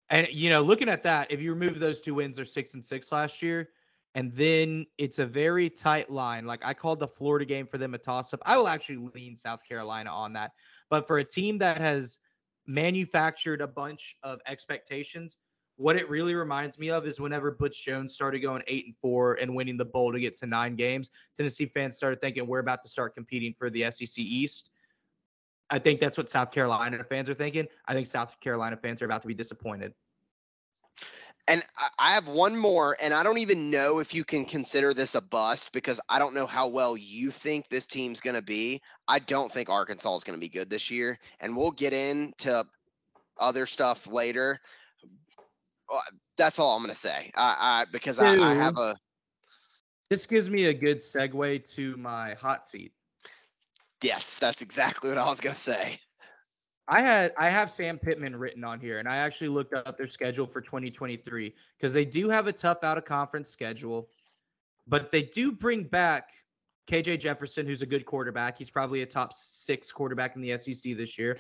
[0.10, 2.86] And you know, looking at that, if you remove those two wins, they're six and
[2.86, 3.72] six last year.
[4.16, 6.46] And then it's a very tight line.
[6.46, 8.40] Like I called the Florida game for them a toss up.
[8.46, 10.52] I will actually lean South Carolina on that.
[10.94, 12.20] But for a team that has
[12.68, 15.40] manufactured a bunch of expectations,
[15.76, 19.34] what it really reminds me of is whenever Butch Jones started going eight and four
[19.42, 22.84] and winning the bowl to get to nine games, Tennessee fans started thinking we're about
[22.84, 24.70] to start competing for the SEC East.
[25.72, 27.66] I think that's what South Carolina fans are thinking.
[27.88, 29.96] I think South Carolina fans are about to be disappointed.
[31.48, 31.62] And
[32.00, 35.22] I have one more, and I don't even know if you can consider this a
[35.22, 38.82] bust because I don't know how well you think this team's going to be.
[39.10, 42.66] I don't think Arkansas is going to be good this year, and we'll get into
[43.38, 44.58] other stuff later.
[45.94, 46.00] Uh,
[46.38, 47.30] that's all I'm going to say.
[47.36, 48.96] I, I because I, I have a.
[50.10, 52.94] This gives me a good segue to my hot seat.
[54.02, 56.00] Yes, that's exactly what I was going to say.
[56.88, 60.08] I had I have Sam Pittman written on here, and I actually looked up their
[60.08, 64.10] schedule for 2023 because they do have a tough out of conference schedule,
[64.88, 66.30] but they do bring back
[66.90, 68.58] KJ Jefferson, who's a good quarterback.
[68.58, 71.40] He's probably a top six quarterback in the SEC this year.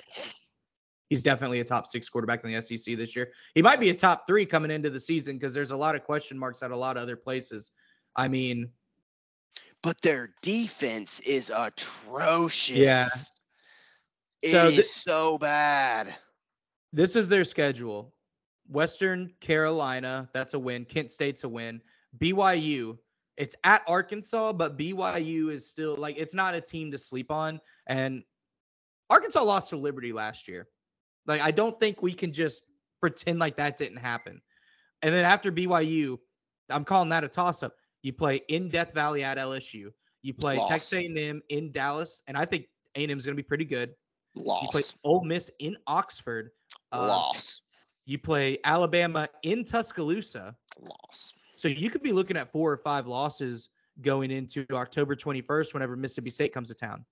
[1.09, 3.31] He's definitely a top six quarterback in the SEC this year.
[3.53, 6.03] He might be a top three coming into the season because there's a lot of
[6.03, 7.71] question marks at a lot of other places.
[8.15, 8.69] I mean,
[9.81, 12.77] but their defense is atrocious.
[12.77, 13.05] Yeah.
[14.43, 16.13] It so is so bad.
[16.91, 18.13] This is their schedule.
[18.67, 20.83] Western Carolina, that's a win.
[20.83, 21.81] Kent State's a win.
[22.17, 22.97] BYU,
[23.37, 27.59] it's at Arkansas, but BYU is still like it's not a team to sleep on.
[27.87, 28.21] And
[29.09, 30.67] Arkansas lost to Liberty last year.
[31.25, 32.65] Like I don't think we can just
[32.99, 34.41] pretend like that didn't happen.
[35.01, 36.17] And then after BYU,
[36.69, 37.75] I'm calling that a toss up.
[38.01, 39.87] You play in Death Valley at LSU.
[40.21, 40.71] You play Lost.
[40.71, 43.93] Texas A&M in Dallas, and I think A&M is going to be pretty good.
[44.35, 44.63] Loss.
[44.63, 46.51] You play Ole Miss in Oxford.
[46.91, 47.61] Uh, Loss.
[48.05, 50.55] You play Alabama in Tuscaloosa.
[50.79, 51.33] Loss.
[51.55, 53.69] So you could be looking at four or five losses
[54.01, 57.05] going into October 21st whenever Mississippi State comes to town.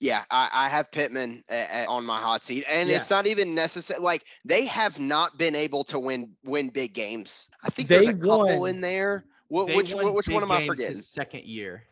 [0.00, 2.96] Yeah, I, I have Pittman uh, on my hot seat, and yeah.
[2.96, 3.98] it's not even necessary.
[4.00, 7.48] Like they have not been able to win win big games.
[7.62, 9.24] I think they there's a couple in there.
[9.48, 10.96] What, which which one am I forgetting?
[10.96, 11.84] second year.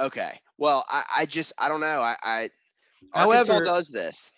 [0.00, 0.40] Okay.
[0.56, 2.00] Well, I, I just I don't know.
[2.00, 2.48] I, I
[3.12, 4.32] Arkansas However, does this.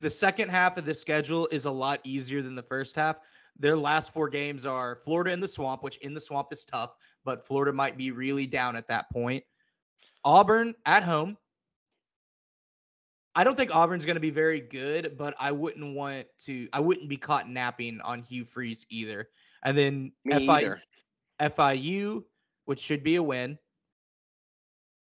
[0.00, 3.18] The second half of the schedule is a lot easier than the first half.
[3.58, 6.94] Their last four games are Florida in the swamp, which in the swamp is tough,
[7.24, 9.42] but Florida might be really down at that point.
[10.24, 11.36] Auburn at home.
[13.34, 16.68] I don't think Auburn's going to be very good, but I wouldn't want to.
[16.72, 19.28] I wouldn't be caught napping on Hugh Freeze either.
[19.64, 20.74] And then FI,
[21.40, 22.24] FIU,
[22.64, 23.58] which should be a win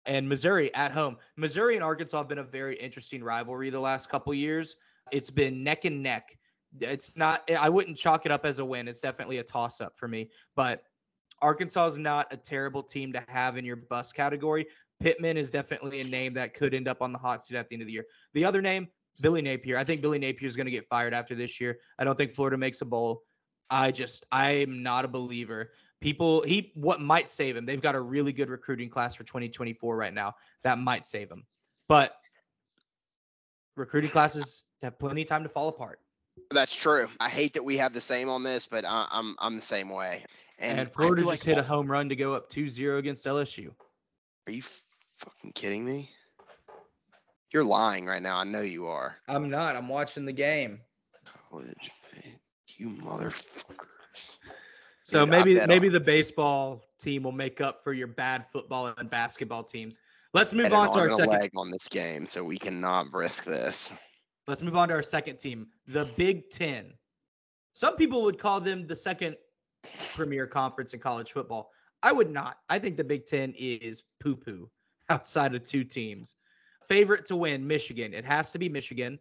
[0.08, 1.18] and Missouri at home.
[1.36, 4.76] Missouri and Arkansas have been a very interesting rivalry the last couple years.
[5.12, 6.38] It's been neck and neck.
[6.80, 7.50] It's not.
[7.58, 8.88] I wouldn't chalk it up as a win.
[8.88, 10.30] It's definitely a toss up for me.
[10.56, 10.84] But
[11.42, 14.66] Arkansas is not a terrible team to have in your bus category.
[15.00, 17.76] Pittman is definitely a name that could end up on the hot seat at the
[17.76, 18.06] end of the year.
[18.34, 18.88] The other name,
[19.22, 19.78] Billy Napier.
[19.78, 21.80] I think Billy Napier is going to get fired after this year.
[22.00, 23.24] I don't think Florida makes a bowl.
[23.70, 27.96] I just, I am not a believer people he what might save him they've got
[27.96, 30.34] a really good recruiting class for 2024 right now
[30.64, 31.46] that might save him.
[31.88, 32.16] But
[33.76, 36.00] recruiting classes have plenty of time to fall apart.
[36.52, 37.08] That's true.
[37.20, 39.62] I hate that we have the same on this but I, am I'm, I'm the
[39.62, 40.24] same way.
[40.60, 43.72] And, and florida just like, hit a home run to go up 2-0 against lsu
[44.48, 46.10] are you fucking kidding me?
[47.52, 48.38] You're lying right now.
[48.38, 49.18] I know you are.
[49.28, 49.76] I'm not.
[49.76, 50.80] I'm watching the game.
[51.50, 51.92] College
[52.78, 53.88] you motherfucker
[55.08, 55.94] so Dude, maybe maybe on.
[55.94, 60.00] the baseball team will make up for your bad football and basketball teams.
[60.34, 63.94] Let's move on to our second leg on this game, so we cannot risk this.
[64.48, 66.92] Let's move on to our second team, the Big Ten.
[67.72, 69.38] Some people would call them the second
[70.14, 71.72] premier conference in college football.
[72.04, 72.58] I would not.
[72.68, 74.70] I think the Big Ten is poo poo
[75.10, 76.36] outside of two teams.
[76.86, 78.14] Favorite to win, Michigan.
[78.14, 79.20] It has to be Michigan.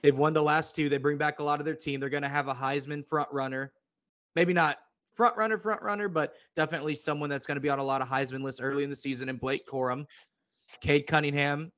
[0.00, 0.88] They've won the last two.
[0.88, 1.98] They bring back a lot of their team.
[1.98, 3.72] They're going to have a Heisman front runner.
[4.36, 4.78] Maybe not
[5.14, 8.08] front runner, front runner, but definitely someone that's going to be on a lot of
[8.08, 9.28] Heisman lists early in the season.
[9.28, 10.06] And Blake Corum,
[10.80, 11.72] Cade Cunningham.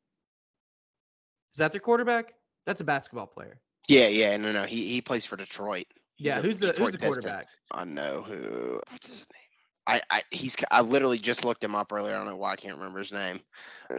[1.53, 2.35] Is that their quarterback?
[2.67, 3.61] That's a basketball player.
[3.89, 4.65] Yeah, yeah, no, no.
[4.65, 5.87] He he plays for Detroit.
[6.17, 7.47] He's Yeah, who's the Detroit who's the quarterback?
[7.73, 8.81] I know who.
[8.91, 9.43] What's his name?
[9.87, 12.15] I, I he's I literally just looked him up earlier.
[12.15, 13.39] I don't know why I can't remember his name.
[13.91, 13.99] Oh.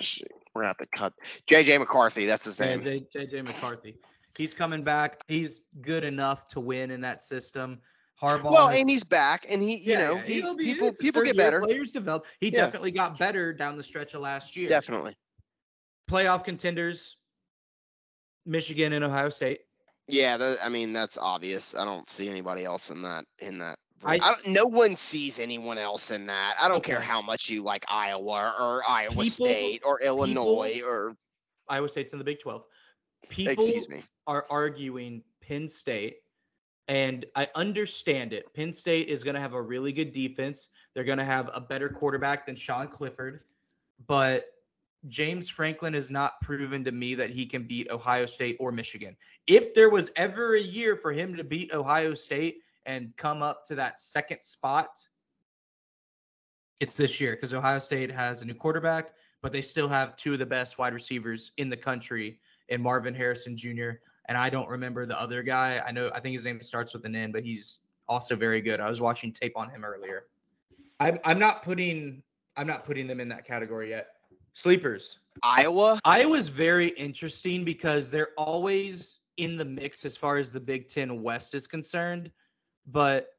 [0.54, 1.14] We're gonna have to cut
[1.48, 2.26] JJ McCarthy.
[2.26, 2.82] That's his name.
[2.82, 3.96] JJ McCarthy.
[4.38, 5.22] He's coming back.
[5.28, 7.80] He's good enough to win in that system.
[8.22, 8.52] Harbaugh.
[8.52, 11.38] Well, and he's back, and he, you Yeah, know, yeah, he, be- people people get
[11.38, 11.60] better.
[11.62, 12.26] Players develop.
[12.40, 12.66] He Yeah.
[12.66, 14.68] definitely got better down the stretch of last year.
[14.68, 15.14] Definitely.
[16.10, 17.18] Playoff contenders:
[18.46, 19.60] Michigan and Ohio State.
[20.08, 21.76] Yeah, tha- I mean that's obvious.
[21.76, 23.78] I don't see anybody else in that in that.
[24.04, 26.56] I- I, no one sees anyone else in that.
[26.62, 31.16] I don't care how much you like Iowa or Iowa People- State or Illinois or
[31.68, 32.64] Iowa State's in the Big Twelve.
[33.30, 34.02] People excuse me.
[34.28, 36.18] are arguing Penn State,
[36.88, 38.54] and I understand it.
[38.54, 40.70] Penn State is going to have a really good defense.
[40.94, 43.42] They're going to have a better quarterback than Sean Clifford,
[44.08, 44.46] but
[45.08, 49.16] James Franklin has not proven to me that he can beat Ohio State or Michigan.
[49.46, 53.66] If there was ever a year for him to beat Ohio State and come up
[53.66, 55.06] to that second spot,
[56.80, 60.34] it's this year because Ohio State has a new quarterback, but they still have two
[60.34, 63.92] of the best wide receivers in the country in Marvin Harrison Jr.
[64.28, 65.82] And I don't remember the other guy.
[65.86, 68.80] I know I think his name starts with an N, but he's also very good.
[68.80, 70.26] I was watching tape on him earlier.
[71.00, 72.24] I'm I'm not putting
[72.56, 74.08] I'm not putting them in that category yet.
[74.54, 75.20] Sleepers.
[75.44, 76.00] Iowa.
[76.04, 81.22] Iowa's very interesting because they're always in the mix as far as the Big Ten
[81.22, 82.32] West is concerned.
[82.88, 83.30] But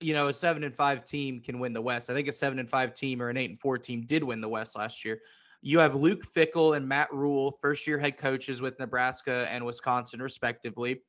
[0.00, 2.10] you know, a seven and five team can win the West.
[2.10, 4.40] I think a seven and five team or an eight and four team did win
[4.40, 5.20] the West last year.
[5.62, 10.20] You have Luke Fickell and Matt Rhule, first year head coaches with Nebraska and Wisconsin,
[10.20, 11.02] respectively.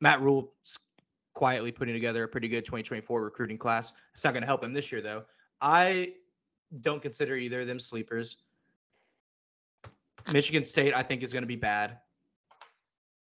[0.00, 0.52] Matt Rhule
[1.32, 3.92] quietly putting together a pretty good 2024 recruiting class.
[4.12, 5.24] It's not going to help him this year, though.
[5.60, 6.14] I
[6.80, 8.38] don't consider either of them sleepers.
[10.32, 11.98] Michigan State, I think, is going to be bad.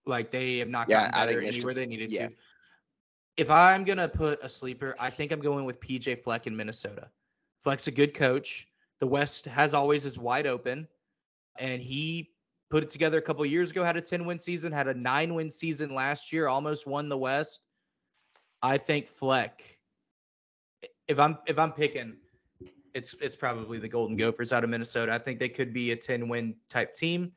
[0.05, 2.29] Like they have not gotten better anywhere they needed yeah.
[2.29, 2.35] to.
[3.37, 7.11] If I'm gonna put a sleeper, I think I'm going with PJ Fleck in Minnesota.
[7.61, 8.69] Fleck's a good coach.
[9.01, 10.89] The West has always is wide open,
[11.59, 12.31] and he
[12.71, 13.85] put it together a couple years ago.
[13.85, 17.19] Had a 10 win season, had a nine win season last year, almost won the
[17.19, 17.61] West.
[18.63, 19.79] I think Fleck.
[21.07, 22.17] If I'm if I'm picking,
[22.95, 25.13] it's it's probably the Golden Gophers out of Minnesota.
[25.13, 27.33] I think they could be a 10 win type team.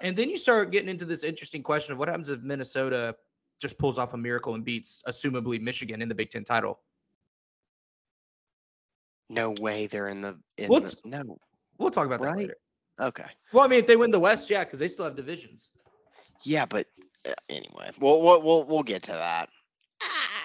[0.00, 3.14] And then you start getting into this interesting question of what happens if Minnesota
[3.60, 6.80] just pulls off a miracle and beats, assumably Michigan in the Big Ten title.
[9.30, 10.38] No way they're in the.
[10.58, 11.38] In What's- the no.
[11.78, 12.36] We'll talk about that Right.
[12.36, 12.56] later.
[13.00, 13.26] Okay.
[13.52, 15.70] Well, I mean, if they win the West, yeah, because they still have divisions.
[16.44, 16.86] Yeah, but
[17.28, 19.48] uh, anyway, we'll we'll we'll, we'll get to that.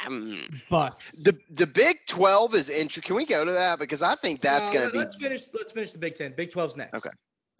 [0.07, 1.23] Um, Bust.
[1.25, 3.03] the the Big Twelve is interesting.
[3.03, 5.41] Can we go to that because I think that's going to be Let's finish.
[5.53, 6.33] Let's finish the Big Ten.
[6.35, 6.93] Big 12's next.
[6.95, 7.09] Okay.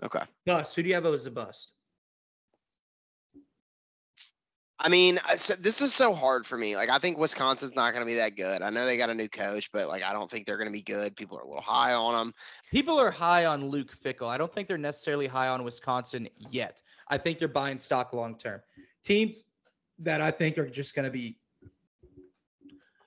[0.04, 0.24] okay.
[0.46, 0.76] Bust.
[0.76, 1.74] Who do you have as a bust?
[4.82, 6.76] I mean, said- this is so hard for me.
[6.76, 8.62] Like, I think Wisconsin's not going to be that good.
[8.62, 10.74] I know they got a new coach, but like, I don't think they're going to
[10.74, 11.18] be good.
[11.18, 12.34] People are a little high on them.
[12.72, 14.28] People are high on Luke Fickell.
[14.28, 16.82] I don't think they're necessarily high on Wisconsin yet.
[17.10, 18.62] I think they're buying stock long term.
[19.04, 19.44] Teams
[20.00, 21.38] that I think are just going to be.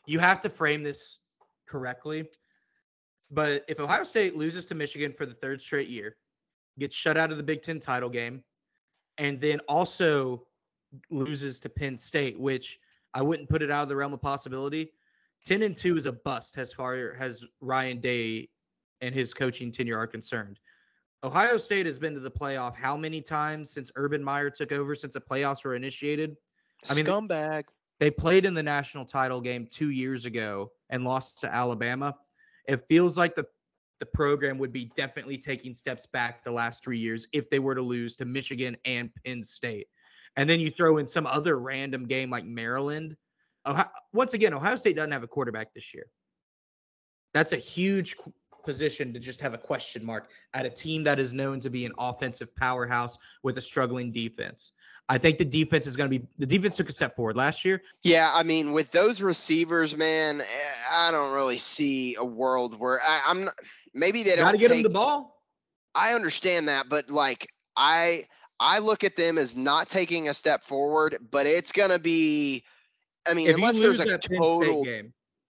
[0.06, 1.20] You have to frame this
[1.66, 2.28] correctly.
[3.30, 6.16] But if Ohio State loses to Michigan for the third straight year,
[6.78, 8.44] gets shut out of the Big Ten title game,
[9.16, 10.44] and then also
[11.11, 12.78] loses to Penn State, which
[13.14, 14.92] I wouldn't put it out of the realm of possibility.
[15.44, 18.48] 10 and 2 is a bust as far as Ryan Day
[19.00, 20.61] and his coaching tenure are concerned.
[21.24, 24.94] Ohio State has been to the playoff how many times since Urban Meyer took over,
[24.94, 26.37] since the playoffs were initiated?
[26.90, 27.64] I mean, Scumbag.
[28.00, 32.16] They played in the national title game two years ago and lost to Alabama.
[32.66, 33.46] It feels like the
[34.00, 37.76] the program would be definitely taking steps back the last three years if they were
[37.76, 39.87] to lose to Michigan and Penn State.
[40.36, 43.16] And then you throw in some other random game like Maryland.
[43.66, 46.06] Ohio, once again, Ohio State doesn't have a quarterback this year.
[47.34, 48.32] That's a huge qu-
[48.64, 51.84] position to just have a question mark at a team that is known to be
[51.84, 54.72] an offensive powerhouse with a struggling defense.
[55.08, 57.64] I think the defense is going to be the defense took a step forward last
[57.64, 57.82] year.
[58.02, 60.44] Yeah, I mean, with those receivers, man, eh,
[60.90, 63.54] I don't really see a world where I, I'm not.
[63.94, 65.42] Maybe they don't Got to get take, them the ball.
[65.94, 68.26] I understand that, but like I
[68.62, 72.62] I look at them as not taking a step forward, but it's gonna be.
[73.29, 75.12] I mean, If unless there's a total State game,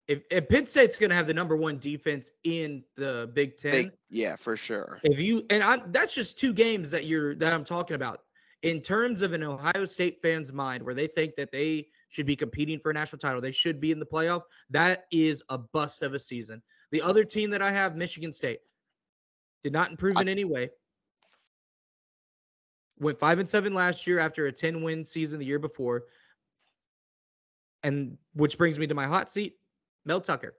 [0.08, 3.72] if, if Penn State's going to have the number one defense in the Big Ten,
[3.72, 5.00] big, yeah, for sure.
[5.04, 8.20] if you and I, that's just two games that you're that I'm talking about.
[8.63, 12.36] in terms of an Ohio State fan's mind, where they think that they should be
[12.36, 14.42] competing for a national title, they should be in the playoff.
[14.70, 16.62] That is a bust of a season.
[16.92, 18.60] The other team that I have, Michigan State,
[19.63, 20.70] did not improve in any way.
[22.99, 26.03] Went five and seven last year after a 10 win season the year before.
[27.84, 29.58] And which brings me to my hot seat,
[30.06, 30.56] Mel Tucker.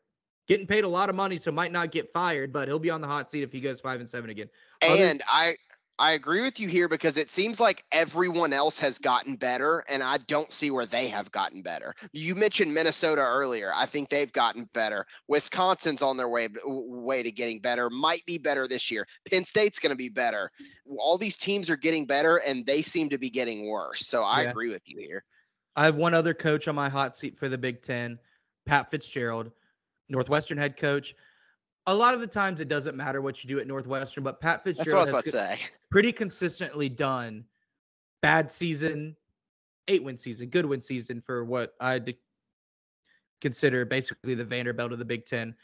[0.47, 3.01] Getting paid a lot of money, so might not get fired, but he'll be on
[3.01, 4.51] the hot seat if he goes five and seven again.
[4.83, 5.55] Other- And I
[5.99, 10.03] I agree with you here because it seems like everyone else has gotten better, and
[10.03, 11.95] I don't see where they have gotten better.
[12.13, 13.71] You mentioned Minnesota earlier.
[13.75, 15.07] I think they've gotten better.
[15.29, 17.91] Wisconsin's on their way way to getting better.
[17.91, 19.07] Might be better this year.
[19.31, 20.51] Penn State's going to be better.
[20.99, 24.07] All these teams are getting better, and they seem to be getting worse.
[24.07, 24.51] So I Yeah.
[24.51, 25.25] agree with you here.
[25.77, 28.19] I have one other coach on my hot seat for the Big Ten,
[28.67, 29.53] Pat Fitzgerald,
[30.09, 31.15] Northwestern head coach.
[31.87, 34.61] A lot of the times it doesn't matter what you do at Northwestern, but Pat
[34.61, 35.59] I Fitzgerald has about to say.
[35.91, 37.45] pretty consistently done
[38.23, 39.17] bad season,
[39.89, 42.15] eight win season, good win season for what I'd
[43.41, 45.55] consider basically the Vanderbilt of the Big Ten.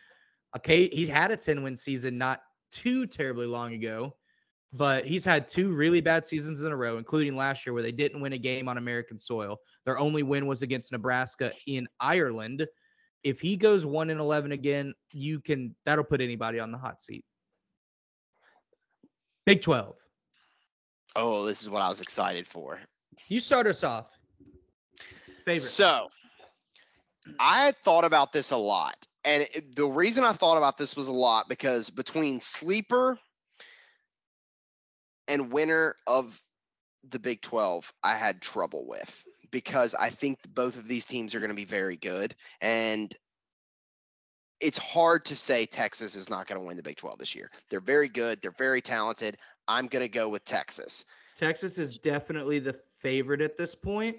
[0.57, 4.15] Okay, he had a 10 win season not too terribly long ago,
[4.73, 7.93] but he's had two really bad seasons in a row, including last year where they
[7.93, 9.59] didn't win a game on American soil.
[9.85, 12.67] Their only win was against Nebraska in Ireland.
[13.23, 17.03] If he goes 1 and 11 again, you can that'll put anybody on the hot
[17.03, 17.25] seat.
[19.47, 19.95] Big 12.
[21.17, 22.81] Oh, this is what I was excited for.
[23.29, 24.17] You start us off.
[25.45, 25.61] Favorite.
[25.61, 26.09] So,
[27.39, 29.07] I thought about this a lot.
[29.25, 33.19] And it- the reason I thought about this was a lot because between sleeper
[35.29, 36.43] and winner of
[37.05, 41.41] the Big 12, I had trouble with because I think both of these teams are
[41.41, 42.35] going to be very good.
[42.61, 43.15] And
[44.61, 47.51] it's hard to say Texas is not going to win the Big 12 this year.
[47.69, 49.37] They're very good, they're very talented.
[49.69, 51.05] I'm going to go with Texas.
[51.37, 54.17] Texas is definitely the favorite at this point.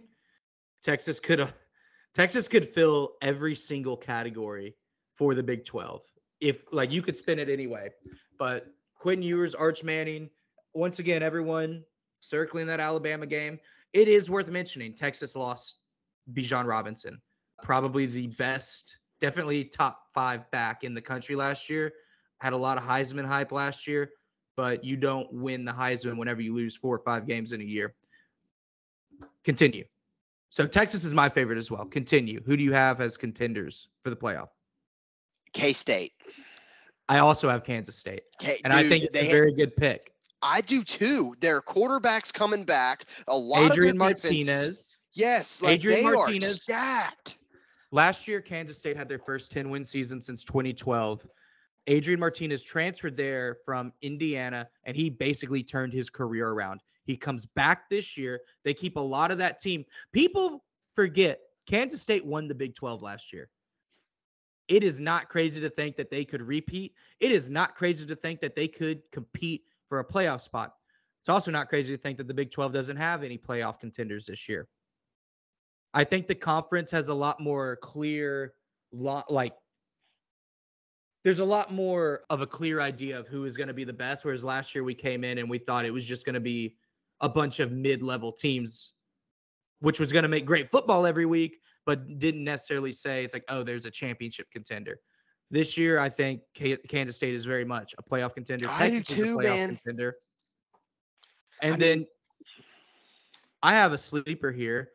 [0.84, 1.54] Texas could have
[2.14, 4.76] Texas could fill every single category
[5.14, 6.02] for the Big 12.
[6.40, 7.90] If like you could spin it anyway.
[8.38, 10.30] But Quinn Ewers, Arch Manning,
[10.74, 11.84] once again, everyone
[12.20, 13.60] circling that Alabama game.
[13.94, 15.80] It is worth mentioning Texas lost
[16.34, 17.22] Bijan Robinson,
[17.62, 21.92] probably the best, definitely top five back in the country last year.
[22.40, 24.12] Had a lot of Heisman hype last year,
[24.56, 27.66] but you don't win the Heisman whenever you lose four or five games in a
[27.66, 27.94] year.
[29.44, 29.84] Continue.
[30.50, 31.86] So Texas is my favorite as well.
[31.86, 32.42] Continue.
[32.46, 34.50] Who do you have as contenders for the playoff?
[35.54, 36.14] K State.
[37.08, 38.24] I also have Kansas State,
[38.64, 40.14] and I think it's a very good pick.
[40.42, 41.36] I do too.
[41.40, 43.06] Their quarterback's coming back.
[43.28, 44.98] A lot Adrian of Martinez.
[45.14, 46.64] Yes, like Adrian Martinez.
[46.64, 47.38] stacked.
[47.92, 51.28] Last year, Kansas State had their first 10 win season since 2012.
[51.88, 56.80] Adrian Martinez transferred there from Indiana, and he basically turned his career around.
[57.04, 58.40] He comes back this year.
[58.64, 59.84] They keep a lot of that team.
[60.14, 60.64] People
[60.96, 63.50] forget Kansas State won the Big 12 last year.
[64.68, 66.94] It is not crazy to think that they could repeat.
[67.20, 70.76] It is not crazy to think that they could compete for a playoff spot.
[71.22, 74.26] It's also not crazy to think that the Big 12 doesn't have any playoff contenders
[74.26, 74.70] this year.
[75.94, 78.54] I think the conference has a lot more clear,
[78.94, 79.54] lot like
[81.26, 83.92] there's a lot more of a clear idea of who is going to be the
[83.92, 84.24] best.
[84.24, 86.78] Whereas last year we came in and we thought it was just going to be
[87.20, 88.94] a bunch of mid-level teams,
[89.82, 93.44] which was going to make great football every week, but didn't necessarily say it's like,
[93.50, 95.02] oh, there's a championship contender.
[95.52, 98.68] This year, I think K- Kansas State is very much a playoff contender.
[98.70, 99.68] I do Texas is a too, playoff man.
[99.70, 100.16] contender.
[101.62, 102.08] And I then mean-
[103.62, 104.92] I have a sleeper here.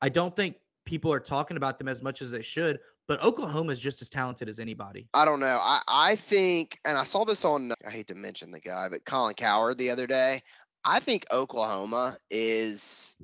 [0.00, 3.70] I don't think people are talking about them as much as they should, but Oklahoma
[3.70, 5.06] is just as talented as anybody.
[5.12, 5.58] I don't know.
[5.60, 9.04] I, I think, and I saw this on, I hate to mention the guy, but
[9.04, 10.42] Colin Cowherd the other day.
[10.84, 13.14] I think Oklahoma is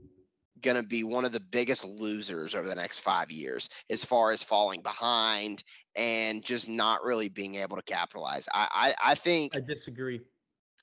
[0.64, 4.32] going to be one of the biggest losers over the next five years as far
[4.32, 5.62] as falling behind
[5.94, 8.48] and just not really being able to capitalize.
[8.52, 10.22] I, I, I think I disagree.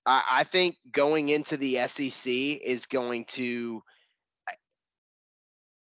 [0.05, 3.83] I, I think going into the SEC is going to.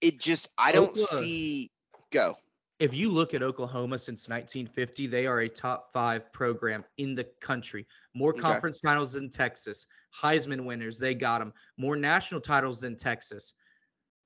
[0.01, 1.24] It just I don't Oklahoma.
[1.24, 1.70] see
[2.11, 2.34] go.
[2.80, 7.24] If you look at Oklahoma since 1950, they are a top five program in the
[7.40, 7.86] country.
[8.14, 8.40] More Okay.
[8.40, 9.86] conference titles than Texas.
[10.20, 11.53] Heisman winners, they got them.
[11.76, 13.53] More national titles than Texas.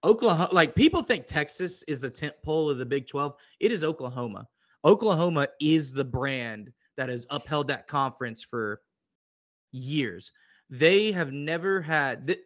[0.04, 3.34] Oklahoma, like people think Texas is the tent pole of the Big 12.
[3.60, 4.46] It is Oklahoma.
[4.84, 8.80] Oklahoma is the brand that has upheld that conference for
[9.72, 10.30] years.
[10.70, 12.26] They have never had.
[12.26, 12.40] th-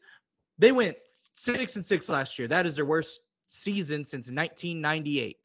[0.59, 2.49] They went six and six last year.
[2.49, 5.37] That is their worst season since 1998.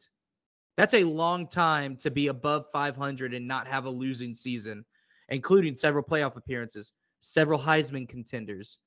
[0.77, 4.83] That's a long time to be above 500 and not have a losing season,
[5.29, 8.79] including several playoff appearances, several Heisman contenders.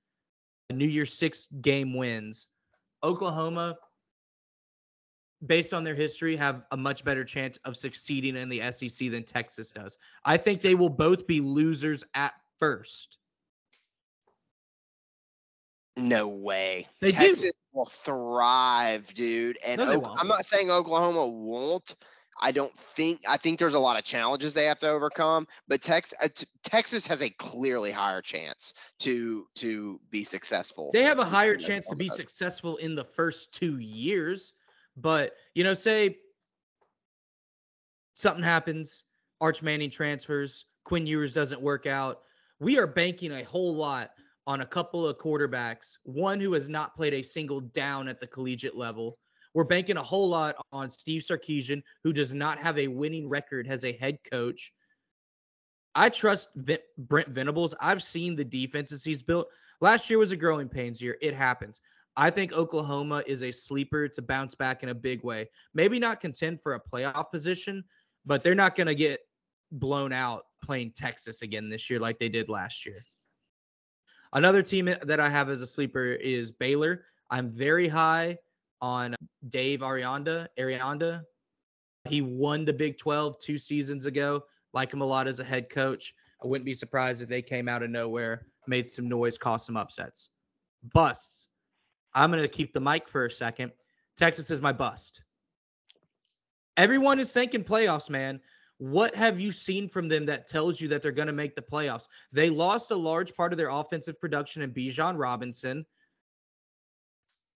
[0.71, 2.49] New Year's six game wins.
[3.03, 3.76] Oklahoma,
[5.46, 9.22] based on their history, have a much better chance of succeeding in the SEC than
[9.22, 9.99] Texas does.
[10.24, 13.18] I think they will both be losers at first.
[15.96, 16.86] No way.
[17.01, 17.18] They do.
[17.18, 19.59] Texas will thrive, dude.
[19.66, 20.20] And No, won't.
[20.20, 21.96] I'm not saying Oklahoma won't.
[22.41, 23.20] I don't think.
[23.26, 25.47] I think there's a lot of challenges they have to overcome.
[25.66, 30.91] But Tex, uh, t- Texas has a clearly higher chance to to be successful.
[30.93, 34.53] They have a higher chance to be successful in the first two years.
[34.97, 36.16] But, you know, say
[38.14, 39.05] something happens,
[39.41, 42.22] Arch Manning transfers, Quinn Ewers doesn't work out.
[42.59, 44.11] We are banking a whole lot
[44.49, 48.26] on a couple of quarterbacks, one who has not played a single down at the
[48.26, 49.18] collegiate level.
[49.59, 53.67] We're banking a whole lot on Steve Sarkisian, who does not have a winning record
[53.67, 54.73] as a head coach.
[55.97, 56.51] I trust
[56.97, 57.75] Brent Venables.
[57.81, 59.49] I've seen the defenses he's built.
[59.81, 61.19] Last year was a growing pains year.
[61.21, 61.81] It happens.
[62.17, 65.51] I think Oklahoma is a sleeper to bounce back in a big way.
[65.75, 67.83] Maybe not contend for a playoff position,
[68.25, 69.19] but they're not going to get
[69.73, 73.05] blown out playing Texas again this year like they did last year.
[74.35, 77.07] Another team that I have as a sleeper is Baylor.
[77.29, 78.39] I'm very high
[78.81, 79.14] on
[79.49, 80.49] Dave Aranda.
[80.59, 81.24] Aranda.
[82.09, 84.45] He won the Big 12 two seasons ago.
[84.72, 86.14] Like him a lot as a head coach.
[86.43, 89.76] I wouldn't be surprised if they came out of nowhere, made some noise, caused some
[89.76, 90.31] upsets.
[90.95, 91.49] Busts.
[92.14, 93.72] I'm going to keep the mic for a second.
[94.16, 95.22] Texas is my bust.
[96.76, 98.41] Everyone is thinking playoffs, man.
[98.79, 101.62] What have you seen from them that tells you that they're going to make the
[101.62, 102.07] playoffs?
[102.33, 105.85] They lost a large part of their offensive production in Bijan Robinson.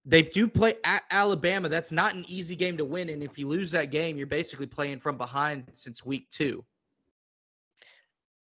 [0.04, 1.68] They do play at Alabama.
[1.68, 3.08] That's not an easy game to win.
[3.10, 6.64] And if you lose that game, you're basically playing from behind since week two.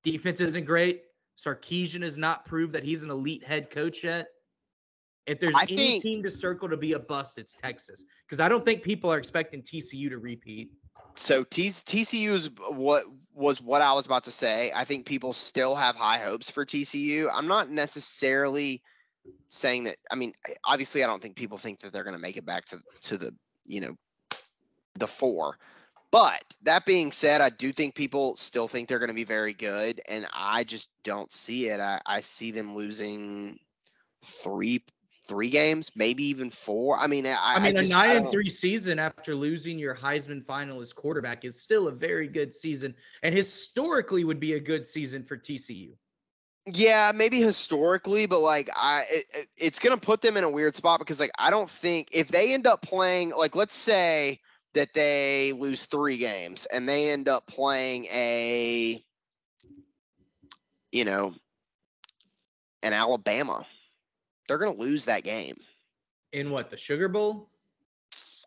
[0.04, 1.02] Defense isn't great.
[1.38, 4.28] Sarkisian has not proved that he's an elite head coach yet.
[5.26, 8.04] If there's I any think- team to circle to be a bust, it's Texas.
[8.26, 10.70] Because I don't think people are expecting TCU to repeat.
[11.16, 13.04] So T- TCU is what
[13.34, 14.70] was what I was about to say.
[14.74, 17.28] I think people still have high hopes for TCU.
[17.32, 18.82] I'm not necessarily
[19.48, 19.96] saying that.
[20.10, 20.32] I mean,
[20.64, 23.16] obviously, I don't think people think that they're going to make it back to to
[23.16, 23.96] the you know
[24.94, 25.58] the four.
[26.10, 29.52] But that being said, I do think people still think they're going to be very
[29.52, 31.80] good, and I just don't see it.
[31.80, 33.58] I, I see them losing
[34.24, 34.82] three
[35.26, 36.98] three games, maybe even four.
[36.98, 40.44] I mean, I, I mean, just- a nine and three season after losing your Heisman
[40.44, 45.22] finalist quarterback is still a very good season, and historically would be a good season
[45.22, 45.92] for TCU.
[46.70, 50.74] Yeah, maybe historically, but like I, it, it- it's gonna put them in a weird
[50.74, 54.40] spot because like I don't think if they end up playing like let's say
[54.74, 59.02] that they lose three games and they end up playing a,
[60.92, 61.34] you know,
[62.82, 63.66] an Alabama,
[64.46, 65.56] they're gonna lose that game.
[66.32, 67.48] In what the Sugar Bowl?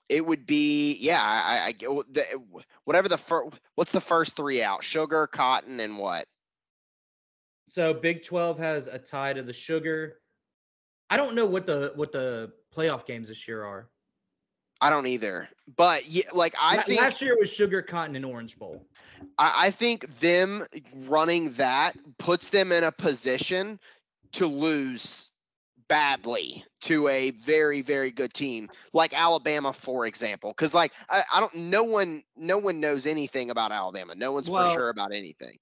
[0.10, 2.24] It would be yeah, I, I- I get what the,
[2.84, 3.60] whatever the first.
[3.76, 4.84] What's the first three out?
[4.84, 6.28] Sugar, cotton, and what?
[7.72, 10.18] So Big Twelve has a tie to the Sugar.
[11.10, 13.88] I don't know what the what the playoff games this year are.
[14.82, 15.48] I don't either.
[15.78, 18.86] But yeah, like I La- think last year was Sugar, Cotton, and Orange Bowl.
[19.38, 20.66] I, I think them
[21.06, 23.80] running that puts them in a position
[24.34, 25.32] to lose
[25.88, 31.40] badly to a very very good team like Alabama for example because like I, I
[31.42, 35.12] don't no one no one knows anything about Alabama no one's Well, for sure about
[35.12, 35.58] anything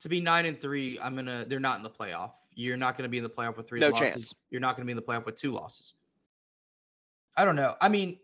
[0.00, 1.44] To be nine and three, I'm gonna.
[1.46, 2.32] They're not in the playoff.
[2.54, 4.12] You're not gonna be in the playoff with three No losses.
[4.12, 4.34] chance.
[4.50, 5.94] You're not gonna be in the playoff with two losses.
[7.36, 7.76] I don't know.
[7.80, 8.18] I mean,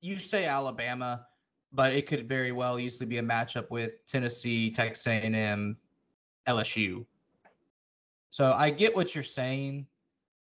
[0.00, 1.26] you say Alabama,
[1.72, 5.76] but it could very well easily be a matchup with Tennessee, Texas A&M,
[6.46, 7.04] LSU.
[8.30, 9.86] So I get what you're saying,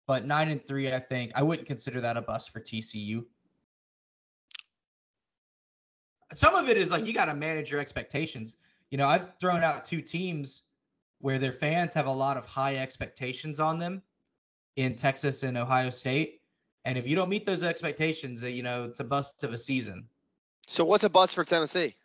[0.06, 3.24] but nine and three, I think I wouldn't consider that a bust for TCU.
[6.32, 8.56] Some of it is like you got to manage your expectations.
[8.92, 10.64] You know, I've thrown out two teams
[11.20, 14.02] where their fans have a lot of high expectations on them
[14.76, 16.42] in Texas and Ohio State.
[16.84, 19.58] And if you don't meet those expectations, uh, you know, it's a bust of a
[19.58, 20.06] season.
[20.66, 21.96] so what's a bust for Tennessee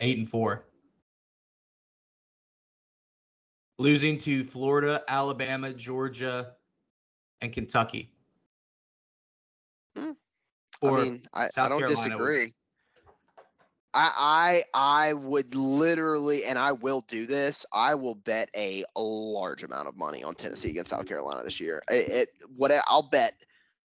[0.00, 0.66] Eight and four.
[3.78, 6.54] Losing to Florida, Alabama, Georgia,
[7.40, 8.10] and Kentucky.
[9.96, 10.12] Hmm.
[10.82, 12.54] Or I mean I, I don't Carolina disagree
[13.96, 17.64] I, I I would literally, and I will do this.
[17.72, 21.82] I will bet a large amount of money on Tennessee against South Carolina this year.
[21.90, 23.34] It, it what I- I'll bet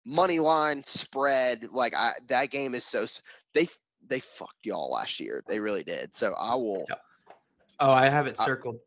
[0.05, 1.69] money line spread.
[1.73, 3.07] Like I, that game is so
[3.55, 3.67] they
[4.07, 5.43] they fucked y'all last year.
[5.49, 6.15] They really did.
[6.15, 6.85] So I will.
[7.81, 8.79] Oh, I have it circled.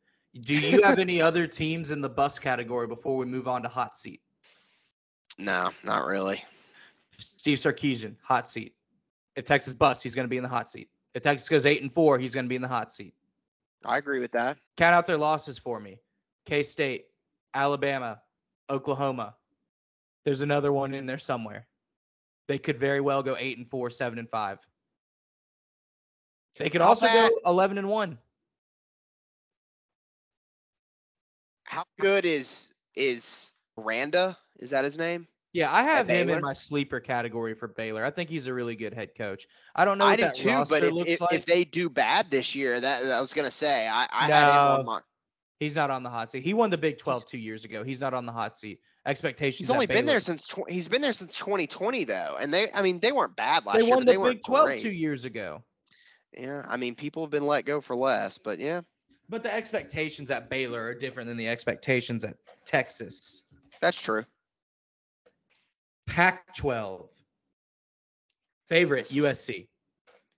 [0.41, 3.67] Do you have any other teams in the bus category before we move on to
[3.67, 4.21] hot seat?
[5.39, 6.43] No, not really.
[7.17, 8.75] Steve Sarkisian, hot seat.
[9.35, 10.89] If Texas busts, he's going to be in the hot seat.
[11.17, 13.15] If Texas goes eight and four, he's going to be in the hot seat.
[13.83, 14.59] I agree with that.
[14.77, 15.99] Count out their losses for me.
[16.45, 17.07] K State,
[17.55, 18.21] Alabama,
[18.69, 19.35] Oklahoma.
[20.25, 21.65] There's another one in there somewhere.
[22.47, 24.59] They could very well go eight and four, seven and five.
[26.59, 28.19] They could How also bad- go eleven and one.
[31.63, 34.37] How good is is Randa?
[34.59, 35.27] Is that his name?
[35.53, 38.03] Yeah, I have him in my sleeper category for Baylor.
[38.03, 39.47] I think he's a really good head coach.
[39.75, 41.33] I don't know I what do that too, but if, looks if, like.
[41.33, 44.79] if they do bad this year, that I was gonna say, I, I had him
[44.79, 44.99] on my.
[45.59, 46.43] He's not on the hot seat.
[46.43, 47.83] He won the Big 12 two years ago.
[47.83, 48.79] He's not on the hot seat.
[49.07, 49.57] Expectations.
[49.57, 52.81] He's only been there since tw- he's been there since 2020 though, and they, I
[52.83, 53.83] mean, they weren't bad last year.
[53.83, 53.95] They year.
[53.95, 54.81] won the they weren't Big 12 great.
[54.81, 55.63] two years ago.
[56.37, 58.81] Yeah, I mean, people have been let go for less, but yeah,
[59.29, 62.35] But the expectations at Baylor are different than the expectations at
[62.67, 63.43] Texas.
[63.81, 64.23] that's true.
[66.07, 67.09] Pac 12.
[68.67, 69.67] Favorite USC.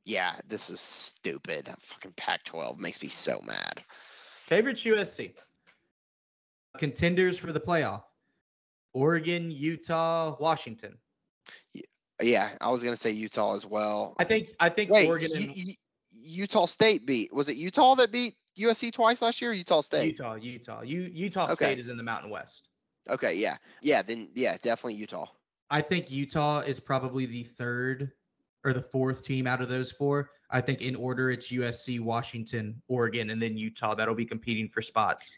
[0.06, 1.66] Yeah, this is stupid.
[1.66, 3.84] That fucking Pac-12 makes me so mad.
[3.88, 5.34] Favorites USC.
[6.78, 8.04] Contenders for the playoff.
[8.94, 10.98] Oregon, Utah, Washington.
[12.22, 14.16] Yeah, I was gonna say Utah as well.
[14.18, 15.56] I think I think Wait, Oregon and
[16.12, 17.32] Utah State beat.
[17.34, 19.52] Was it Utah that beat USC twice last year?
[19.52, 20.08] Or Utah State.
[20.08, 20.82] Utah, Utah.
[20.82, 21.66] U, Utah Okay.
[21.66, 22.68] State is in the Mountain West.
[23.10, 25.28] Okay, yeah, yeah, then yeah, definitely Utah.
[25.70, 28.12] I think Utah is probably the third
[28.64, 30.32] or the fourth team out of those four.
[30.52, 34.82] I think in order it's USC, Washington, Oregon, and then Utah that'll be competing for
[34.82, 35.38] spots.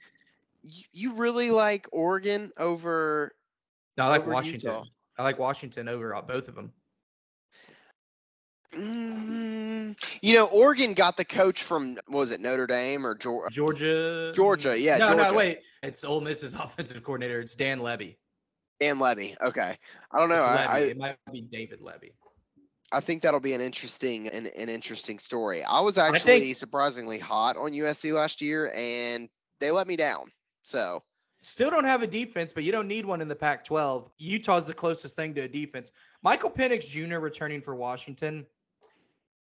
[0.63, 3.35] You, really like Oregon over?
[3.97, 4.71] No, I like over Washington.
[4.71, 4.85] Utah?
[5.17, 6.71] I like Washington over both of them.
[8.73, 13.53] Mm, you know, Oregon got the coach from what was it Notre Dame or Georgia?
[13.53, 14.31] Georgia.
[14.33, 15.31] Georgia, yeah, No, Georgia.
[15.31, 15.59] no, wait.
[15.83, 17.41] It's Ole Miss's offensive coordinator.
[17.41, 18.17] It's Dan Levy.
[18.81, 19.35] Dan Levy.
[19.41, 19.77] Okay,
[20.11, 20.35] I don't know.
[20.35, 22.13] I, I it might be David Levy.
[22.91, 25.63] I think that'll be an interesting an, an interesting story.
[25.63, 29.29] I was think- actually surprisingly hot on USC last year, and
[29.59, 30.31] they let me down.
[30.63, 31.03] So
[31.43, 34.11] Still don't have a defense, but you don't need one in the Pac 12.
[34.19, 35.91] Utah's the closest thing to a defense.
[36.21, 37.17] Michael Penix Jr.
[37.17, 38.45] returning for Washington.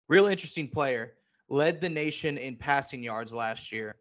[0.08, 1.12] Real interesting player.
[1.50, 3.96] Led the nation in passing yards last year.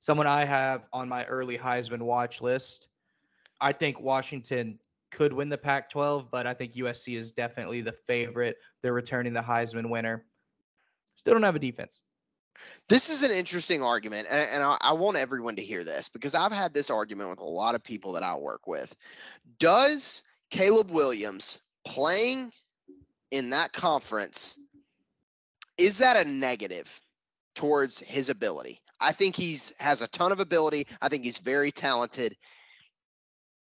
[0.00, 2.88] Someone I have on my early Heisman watch list.
[3.60, 4.78] I think Washington
[5.10, 8.56] could win the Pac 12, but I think USC is definitely the favorite.
[8.82, 10.26] They're returning the Heisman winner.
[11.16, 12.02] Still don't have a defense.
[12.88, 16.34] this is an interesting argument, and, and I, I want everyone to hear this because
[16.34, 18.94] I've had this argument with a lot of people that I work with.
[19.58, 22.52] Does Caleb Williams playing
[23.30, 24.56] in that conference
[25.78, 27.00] is that a negative
[27.54, 28.80] towards his ability?
[29.00, 30.86] I think he's has a ton of ability.
[31.02, 32.36] I think he's very talented.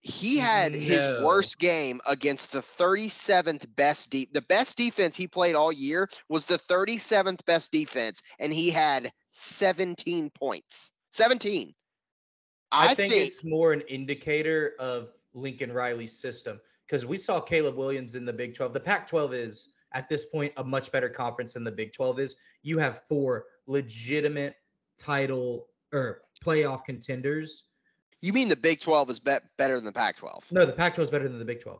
[0.05, 0.81] He had mm-hmm.
[0.81, 4.31] his worst game against the 37th best deep.
[4.33, 9.11] The best defense he played all year was the 37th best defense, and he had
[9.31, 10.91] 17 points.
[11.11, 11.73] 17.
[12.71, 17.39] I, I, think, think, it's more an indicator of Lincoln Riley's system because we saw
[17.39, 18.73] Caleb Williams in the Big 12.
[18.73, 22.19] The Pac 12 is at this point a much better conference than the Big 12
[22.19, 22.35] is.
[22.61, 24.57] You have four legitimate
[24.99, 27.63] title or playoff contenders.
[28.21, 30.51] You mean the Big 12 is bet better than the Pac 12.
[30.51, 31.79] No, the Pac 12 is better than the Big 12.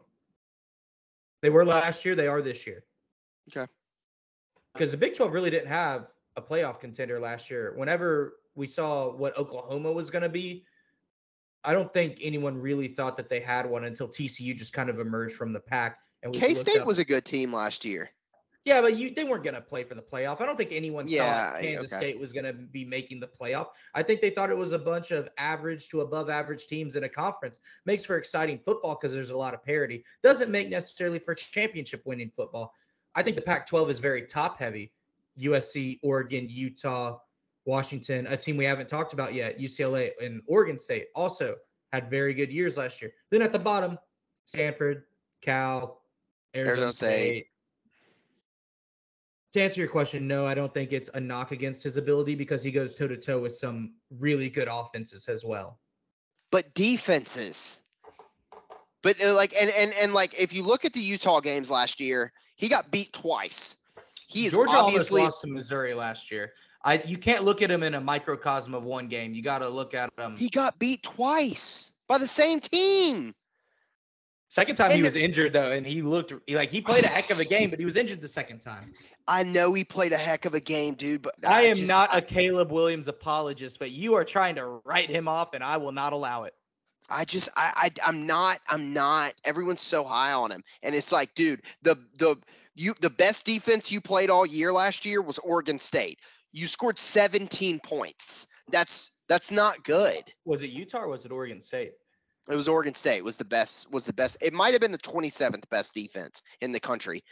[1.42, 2.84] They were last year, they are this year.
[3.50, 3.70] Okay.
[4.74, 7.74] Because the Big 12 really didn't have a playoff contender last year.
[7.76, 10.66] Whenever we saw what Oklahoma was going to be,
[11.64, 15.00] I don't think anyone really thought that they had one until TCU just kind of
[15.00, 15.98] emerged from the pack.
[16.24, 18.10] And K State was a good team last year.
[18.66, 20.42] Yeah, but you they weren't going to play for the playoff.
[20.42, 22.12] I don't think anyone Yeah, thought Kansas okay.
[22.12, 23.68] State was going to be making the playoff.
[23.94, 27.04] I think they thought it was a bunch of average to above average teams in
[27.04, 27.60] a conference.
[27.86, 30.04] Makes for exciting football because there's a lot of parity.
[30.24, 32.74] Doesn't make necessarily for championship winning football.
[33.14, 34.92] I think the Pac-12 is very top heavy.
[35.40, 37.20] USC, Oregon, Utah,
[37.66, 41.56] Washington, a team we haven't talked about yet, UCLA and Oregon State also
[41.92, 43.12] had very good years last year.
[43.32, 43.98] Then at the bottom,
[44.46, 45.04] Stanford,
[45.42, 46.02] Cal,
[46.56, 47.26] Arizona, Arizona State.
[47.28, 47.48] State.
[49.56, 52.62] To answer your question, no, I don't think it's a knock against his ability because
[52.62, 55.80] he goes toe to toe with some really good offenses as well.
[56.52, 57.80] but defenses.
[59.02, 62.02] But uh, like and and and like if you look at the Utah games last
[62.02, 63.78] year, he got beat twice.
[64.28, 66.52] He is Georgia obviously lost to Missouri last year.
[66.84, 69.34] I you can't look at him in a microcosm of one game.
[69.34, 70.36] You got to look at him.
[70.36, 73.34] he got beat twice by the same team.
[74.50, 77.40] Second time he was injured though, and he looked like he played a heck of
[77.40, 78.94] a game, but he was injured the second time.
[79.28, 82.14] I know he played a heck of a game, dude, but I am just- not
[82.14, 85.78] I, a Caleb Williams apologist, but you are trying to write him off, and I
[85.78, 86.54] will not allow it.
[87.10, 90.64] I just I, I I'm not I'm not everyone's so high on him.
[90.82, 92.36] And it's like, dude, the the
[92.76, 96.20] you the best defense you played all year last year was Oregon State.
[96.52, 98.48] You scored 17 points.
[98.72, 100.24] That's that's not good.
[100.46, 101.94] Was it Utah or was it Oregon State?
[102.50, 104.38] It was Oregon State was the best was the best.
[104.42, 107.24] It might have been the 27th best defense in the country.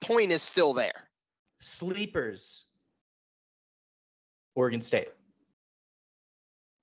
[0.00, 1.08] Point is still there.
[1.62, 2.64] Sleepers.
[4.54, 5.08] Oregon State.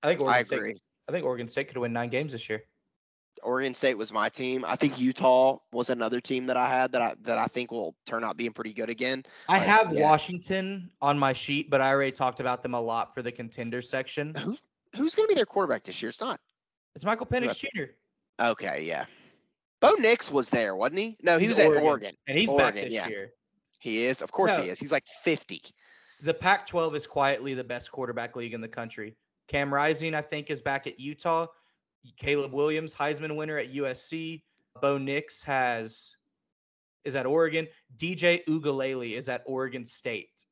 [0.01, 0.55] I think Oregon I State.
[0.57, 0.75] agree.
[1.07, 2.63] I think Oregon State could win nine games this year.
[3.43, 4.65] Oregon State was my team.
[4.67, 7.95] I think Utah was another team that I had that I that I think will
[8.05, 9.23] turn out being pretty good again.
[9.47, 10.09] I But, have yeah.
[10.09, 13.81] Washington on my sheet, but I already talked about them a lot for the contender
[13.81, 14.35] section.
[14.35, 14.57] Who
[14.95, 16.09] who's going to be their quarterback this year?
[16.09, 16.39] It's not.
[16.95, 17.91] It's Michael Penix Jr.
[18.41, 19.05] Okay, yeah.
[19.79, 21.17] Bo Nix was there, wasn't he?
[21.21, 21.83] No, he He's was at Oregon.
[21.85, 22.15] Oregon.
[22.27, 23.07] and he's back Oregon, this yeah.
[23.07, 23.31] year.
[23.79, 24.21] He is.
[24.21, 24.63] Of course No.
[24.63, 24.79] he is.
[24.79, 25.61] He's like 50.
[26.21, 29.15] The Pac-12 is quietly the best quarterback league in the country.
[29.47, 31.47] Cam Rising, I think, is back at Utah.
[32.17, 34.43] Caleb Williams, Heisman winner at USC.
[34.81, 36.13] Bo Nix has
[37.05, 37.67] is at Oregon.
[37.97, 40.45] DJ Uiagalelei is at Oregon State.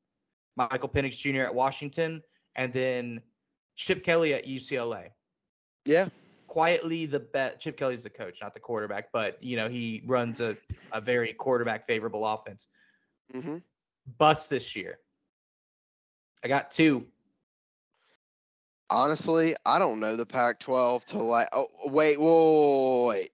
[0.56, 1.42] Michael Penix Jr.
[1.42, 2.22] at Washington,
[2.56, 3.20] and then
[3.76, 5.10] Chip Kelly at UCLA.
[5.84, 6.08] Yeah.
[6.48, 7.60] quietly the best.
[7.60, 10.56] Chip Kelly's the coach, not the quarterback, but you know he runs a,
[10.92, 12.66] a very quarterback favorable offense.
[13.32, 13.58] Hmm
[14.16, 14.98] Bust this year.
[16.42, 17.06] I got two.
[18.90, 21.48] Honestly, I don't know the Pac-12 to like.
[21.52, 23.30] Oh, wait, whoa, wait.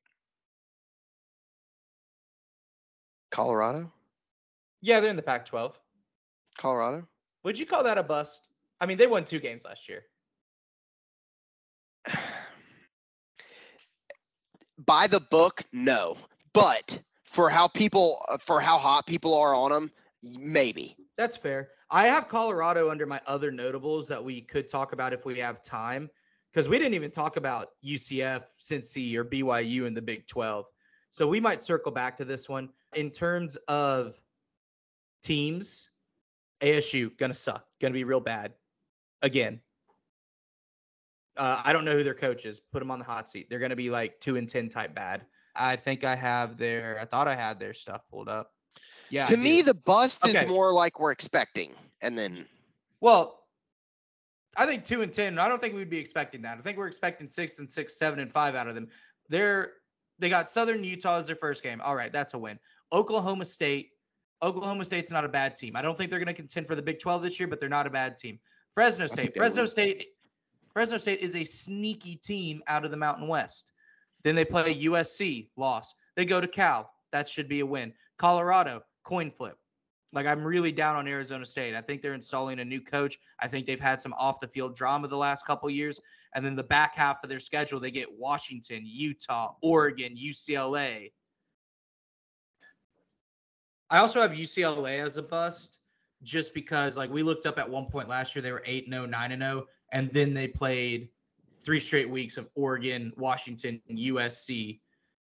[3.31, 3.93] Colorado,
[4.81, 5.75] Yeah, they're in the Pac-12.
[6.57, 7.07] Colorado.
[7.43, 8.49] Would you call that a bust?
[8.81, 10.05] I mean, they won two games last year.
[14.87, 16.17] By the book, no.
[16.53, 17.01] But
[17.35, 19.91] for how people, uh, for how hot people are on them,
[20.23, 20.97] maybe.
[21.19, 21.71] That's fair.
[21.91, 25.61] I have Colorado under my other notables that we could talk about if we have
[25.61, 26.09] time,
[26.53, 30.67] because we didn't even talk about UCF, Cincy, or BYU in the Big 12.
[31.11, 32.69] So we might circle back to this one.
[32.95, 34.15] In terms of
[35.21, 35.91] teams,
[36.61, 38.53] ASU gonna suck, gonna be real bad.
[39.23, 39.61] Again,
[41.37, 42.61] uh, I don't know who their coach is.
[42.61, 43.51] Put them on the hot seat.
[43.51, 45.27] They're gonna be like two and ten type bad.
[45.57, 46.99] I think I have their.
[47.01, 48.51] I thought I had their stuff pulled up.
[49.11, 49.25] Yeah.
[49.25, 49.65] to I me, do.
[49.65, 50.33] the bust Okay.
[50.45, 52.47] is more like we're expecting, and then
[53.01, 53.41] Well,
[54.57, 55.39] I think two and ten.
[55.39, 56.59] I don't think we'd be expecting that.
[56.59, 58.89] I think we're expecting six and six, seven and five out of them.
[59.29, 59.75] They're
[60.19, 61.81] they got Southern Utah as their first game.
[61.83, 62.59] All right, that's a win.
[62.93, 63.91] Oklahoma State.
[64.43, 65.75] Oklahoma State's not a bad team.
[65.77, 67.69] I don't think they're going to contend for the Big 12 this year, but they're
[67.69, 68.39] not a bad team.
[68.75, 69.35] Fresno State.
[69.37, 69.65] Fresno.
[69.65, 70.05] State.
[70.73, 73.73] Fresno State is a sneaky team out of the Mountain West.
[74.25, 75.95] Then they play USC, loss.
[76.17, 76.91] They go to Cal.
[77.13, 77.93] That should be a win.
[78.19, 79.57] Colorado, coin flip.
[80.13, 81.75] Like I'm really down on Arizona State.
[81.75, 83.19] I think they're installing a new coach.
[83.41, 86.01] I think they've had some off the field drama the last couple years.
[86.35, 91.13] And then the back half of their schedule, they get Washington, Utah, Oregon, UCLA.
[93.91, 95.81] I also have UCLA as a bust
[96.23, 99.07] just because like we looked up at one point last year they were 8 0
[99.07, 101.09] 9 0 and then they played
[101.65, 104.81] three straight weeks of Oregon, Washington, and USC.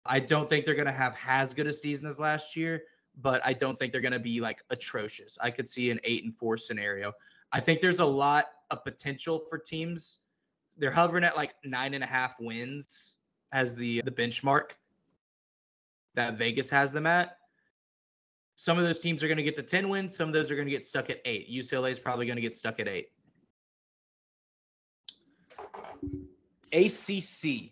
[0.06, 2.84] I don't think they're going to have as good a season as last year,
[3.22, 5.38] but I don't think they're going to be like atrocious.
[5.42, 7.14] I could see an 8 and 4 scenario.
[7.52, 10.20] I think there's a lot of potential for teams.
[10.78, 13.16] They're hovering at like nine and a half wins
[13.52, 14.72] as the the benchmark
[16.16, 17.38] that Vegas has them at.
[18.56, 20.16] Some of those teams are going to get to 10 wins.
[20.16, 21.50] Some of those are going to get stuck at eight.
[21.50, 23.10] UCLA is probably going to get stuck at eight.
[26.72, 27.72] ACC.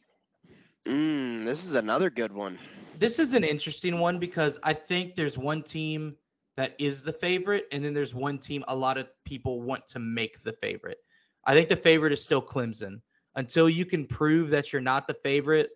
[0.86, 2.58] mm, this is another good one.
[2.98, 6.16] This is an interesting one because I think there's one team
[6.56, 10.00] that is the favorite, and then there's one team a lot of people want to
[10.00, 10.98] make the favorite.
[11.46, 13.02] I think the favorite is still Clemson.
[13.36, 15.70] Until you can prove that you're not the favorite,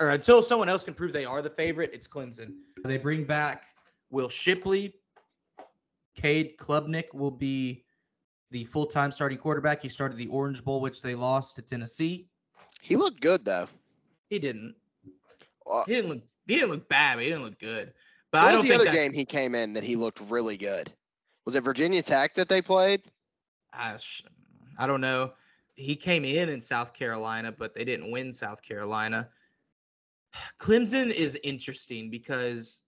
[0.00, 2.54] or until someone else can prove they are the favorite, it's Clemson.
[2.84, 3.64] They bring back
[4.10, 4.94] Will Shipley.
[6.16, 7.84] Cade Klubnik will be
[8.50, 9.82] the full-time starting quarterback.
[9.82, 12.26] He started the Orange Bowl, which they lost to Tennessee.
[12.80, 13.68] He looked good though.
[14.30, 14.74] He didn't.
[15.70, 16.22] Uh, He didn't look.
[16.46, 17.16] He didn't look bad.
[17.16, 17.92] But he didn't look good.
[18.30, 19.96] But what I don't was the think other that, game he came in that he
[19.96, 20.92] looked really good?
[21.44, 23.02] Was it Virginia Tech that they played?
[23.72, 23.96] I,
[24.78, 25.32] I don't know.
[25.76, 29.28] He came in in South Carolina, but they didn't win South Carolina.
[30.60, 32.82] Clemson is interesting because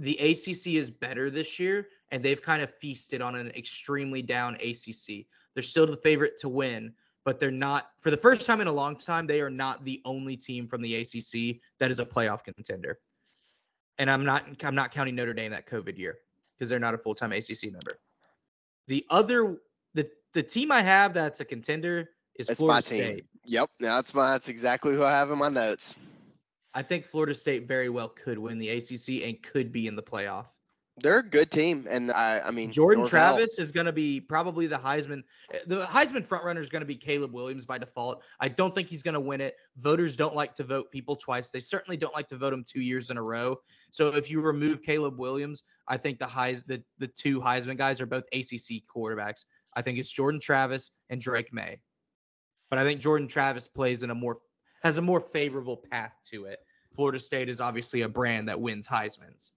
[0.00, 4.54] the ACC is better this year, and they've kind of feasted on an extremely down
[4.56, 5.26] ACC.
[5.54, 6.92] They're still the favorite to win,
[7.24, 7.90] but they're not.
[7.98, 10.80] For the first time in a long time, they are not the only team from
[10.80, 12.98] the ACC that is a playoff contender.
[13.98, 16.18] and I'm not I'm not counting Notre Dame that COVID year
[16.58, 17.98] because they're not a full time ACC member.
[18.86, 19.58] The other
[19.94, 23.02] the the team I have that's a contender is That's Florida my team.
[23.02, 23.24] State.
[23.46, 25.94] Yep, that's my that's exactly who I have in my notes.
[26.74, 30.02] I think Florida State very well could win the ACC and could be in the
[30.02, 30.46] playoff.
[31.02, 34.20] They're a good team, and I I mean Jordan Norvell- Travis is going to be
[34.20, 35.22] probably the Heisman.
[35.66, 38.22] The Heisman frontrunner is going to be Caleb Williams by default.
[38.38, 39.54] I don't think he's going to win it.
[39.78, 41.50] Voters don't like to vote people twice.
[41.50, 43.56] They certainly don't like to vote him two years in a row.
[43.92, 48.00] So if you remove Caleb Williams, I think the Heis the the two Heisman guys
[48.00, 49.46] are both ACC quarterbacks.
[49.74, 51.80] I think it's Jordan Travis and Drake Maye.
[52.68, 54.38] But I think Jordan Travis plays in a more
[54.80, 56.60] has a more favorable path to it.
[56.94, 59.52] Florida State is obviously a brand that wins Heisman's.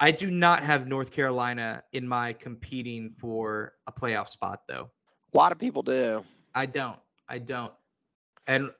[0.00, 4.90] I do not have North Carolina in my competing for a playoff spot though.
[5.34, 6.24] A lot of people do.
[6.54, 6.98] I don't.
[7.28, 7.72] I don't.
[8.46, 8.70] And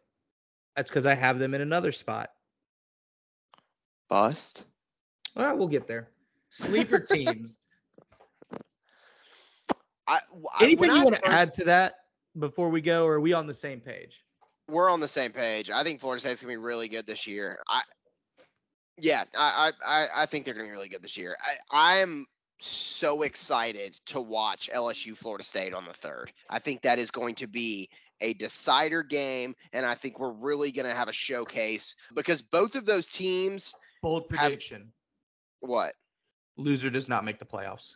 [0.77, 2.31] that's because I have them in another spot.
[4.09, 4.65] Bust.
[5.35, 6.09] Well, we'll get there.
[6.51, 7.67] Sleeper teams.
[10.07, 10.21] I,
[10.59, 11.97] I- Anything you want to add to that
[12.39, 14.25] before we go, or are we on the same page?
[14.69, 15.71] We're on the same page.
[15.71, 17.59] I think Florida State's gonna be really good this year.
[17.69, 17.83] I,
[18.99, 21.37] yeah, I I I- think they're gonna be really good this year.
[21.41, 22.27] I I am
[22.61, 26.33] so excited to watch LSU Florida State on the third.
[26.51, 27.89] I think that is going to be
[28.21, 32.85] a decider game, and I think we're really gonna have a showcase because both of
[32.85, 33.75] those teams.
[34.03, 34.93] Bold Have- prediction.
[35.61, 35.95] What?
[36.57, 37.95] Loser does not make the playoffs.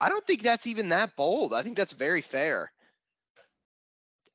[0.00, 1.52] I don't think that's even that bold.
[1.54, 2.72] I think that's very fair.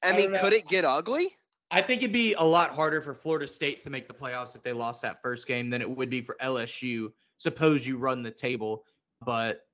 [0.03, 1.29] I, I mean, could it get ugly?
[1.71, 4.61] I think it'd be a lot harder for Florida State to make the playoffs if
[4.61, 7.11] they lost that first game than it would be for LSU.
[7.37, 8.85] Suppose you run the table,
[9.25, 9.65] but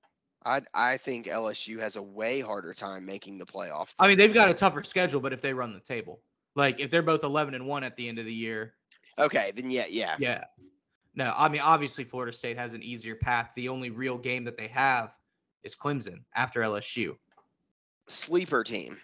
[0.46, 3.94] I I think LSU has a way harder time making the playoff.
[4.00, 5.20] I mean they've got a tougher schedule.
[5.20, 6.22] But if they run the table,
[6.56, 8.76] like if they're both eleven and one at the end of the year,
[9.20, 10.16] Okay, then yeah, yeah.
[10.18, 10.44] yeah.
[11.16, 13.52] No, I mean obviously Florida State has an easier path.
[13.56, 15.14] The only real game that they have
[15.64, 17.18] is Clemson after LSU.
[18.08, 18.98] Sleeper team,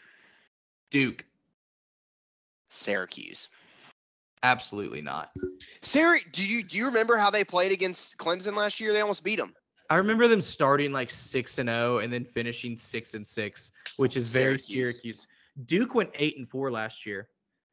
[0.96, 1.26] Duke,
[2.70, 3.50] Syracuse.
[4.43, 5.30] absolutely not.
[5.82, 8.93] Sarah, do you do you remember how they played against Clemson last year?
[8.93, 9.54] They almost beat them.
[9.89, 14.16] I remember them starting like six and zero and then finishing six and six, which
[14.16, 15.02] is very Syracuse.
[15.02, 15.28] Syracuse.
[15.66, 17.28] Duke went eight and four last year.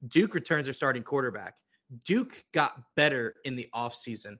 [0.08, 1.54] Duke returns their starting quarterback.
[2.04, 4.36] Duke got better in the offseason.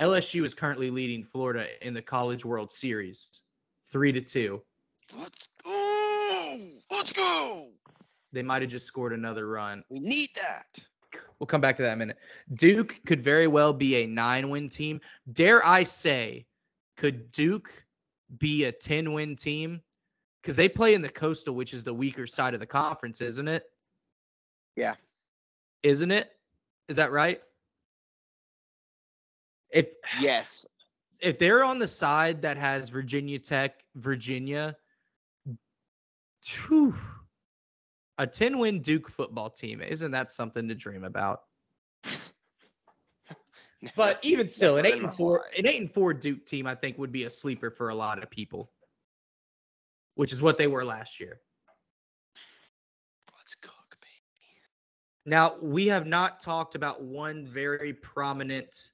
[0.00, 3.42] LSU is currently leading Florida in the College World Series,
[3.92, 4.60] three to two.
[5.16, 6.70] Let's go!
[6.90, 7.70] Let's go!
[8.34, 9.84] They might have just scored another run.
[9.88, 10.66] We need that.
[11.38, 12.18] We'll come back to that in a minute.
[12.54, 15.00] Duke could very well be a nine win team.
[15.32, 16.44] Dare I say,
[16.96, 17.70] could Duke
[18.38, 19.80] be a 10 win team?
[20.42, 23.48] Because they play in the coastal, which is the weaker side of the conference, isn't
[23.48, 23.64] it?
[24.76, 24.94] Yeah.
[25.82, 26.32] Isn't it?
[26.88, 27.40] Is that right?
[29.70, 29.86] If
[30.20, 30.66] Yes.
[31.20, 34.76] if they're on the side that has Virginia Tech, Virginia,
[36.42, 36.94] phew,
[38.18, 41.40] a 10 win Duke football team, isn't that something to dream about?
[43.96, 45.58] But even still, an eight and four, life.
[45.58, 48.22] an eight and four Duke team, I think would be a sleeper for a lot
[48.22, 48.72] of people,
[50.14, 51.40] which is what they were last year.
[53.36, 54.14] Let's cook, baby.
[55.26, 58.92] Now we have not talked about one very prominent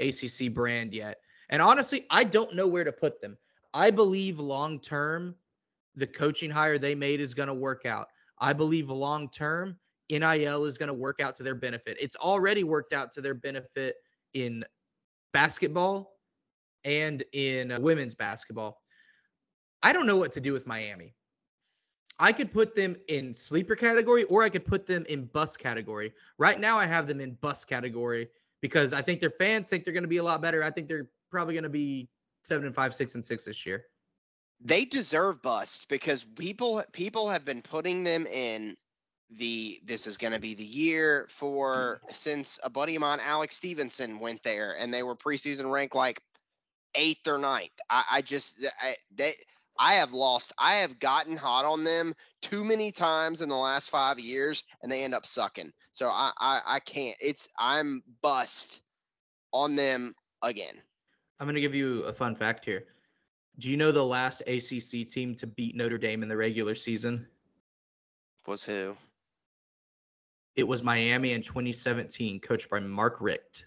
[0.00, 1.16] ACC brand yet,
[1.48, 3.38] and honestly, I don't know where to put them.
[3.72, 5.34] I believe long term,
[5.94, 8.08] the coaching hire they made is going to work out.
[8.38, 9.78] I believe long term,
[10.10, 11.96] NIL is going to work out to their benefit.
[12.00, 13.96] It's already worked out to their benefit
[14.34, 14.64] in
[15.32, 16.18] basketball
[16.84, 18.80] and in uh, women's basketball.
[19.82, 21.14] I don't know what to do with Miami.
[22.18, 26.12] I could put them in sleeper category or I could put them in bus category.
[26.38, 28.28] Right now, I have them in bus category
[28.62, 30.62] because I think their fans think they're going to be a lot better.
[30.62, 32.08] I think they're probably going to be
[32.42, 33.84] seven and five, six and six this year.
[34.60, 38.76] They deserve bust because people people have been putting them in
[39.30, 43.56] the this is going to be the year for since a buddy of mine Alex
[43.56, 46.20] Stevenson went there and they were preseason ranked like
[46.94, 47.72] eighth or ninth.
[47.90, 49.34] I, I just I, they
[49.78, 50.52] I have lost.
[50.58, 54.90] I have gotten hot on them too many times in the last five years, and
[54.90, 55.72] they end up sucking.
[55.92, 57.16] So I I, I can't.
[57.20, 58.82] It's I'm bust
[59.52, 60.74] on them again.
[61.38, 62.86] I'm going to give you a fun fact here.
[63.58, 67.26] Do you know the last ACC team to beat Notre Dame in the regular season?
[68.46, 68.94] Was who?
[70.56, 73.66] It was Miami in 2017, coached by Mark Richt.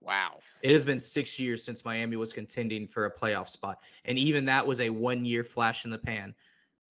[0.00, 0.38] Wow.
[0.62, 3.78] It has been six years since Miami was contending for a playoff spot.
[4.04, 6.34] And even that was a one year flash in the pan.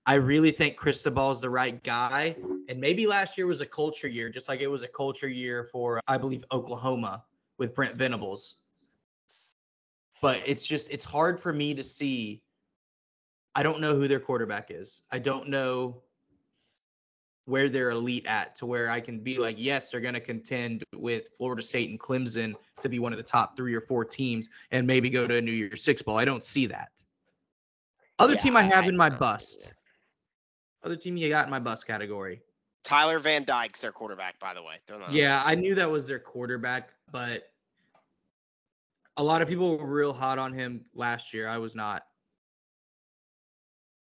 [0.05, 2.35] I really think Cristobal is the right guy.
[2.67, 5.63] And maybe last year was a culture year, just like it was a culture year
[5.63, 7.23] for, I believe, Oklahoma
[7.57, 8.55] with Brent Venables.
[10.21, 12.41] But it's just it's hard for me to see.
[13.55, 15.01] I don't know who their quarterback is.
[15.11, 16.03] I don't know
[17.45, 20.83] where they're elite at to where I can be like, yes, they're going to contend
[20.95, 24.49] with Florida State and Clemson to be one of the top three or four teams
[24.69, 26.17] and maybe go to a New Year's Six bowl.
[26.17, 26.89] I don't see that.
[28.19, 29.73] Other Yeah, team I have I in my bust.
[30.83, 32.41] Other team you got in my bust category.
[32.83, 34.75] Tyler Van Dyke's their quarterback, by the way.
[34.87, 37.48] Throw Yeah, I knew that was their quarterback, but
[39.19, 41.45] a lot of people were real hot on him last year.
[41.45, 42.03] I was not.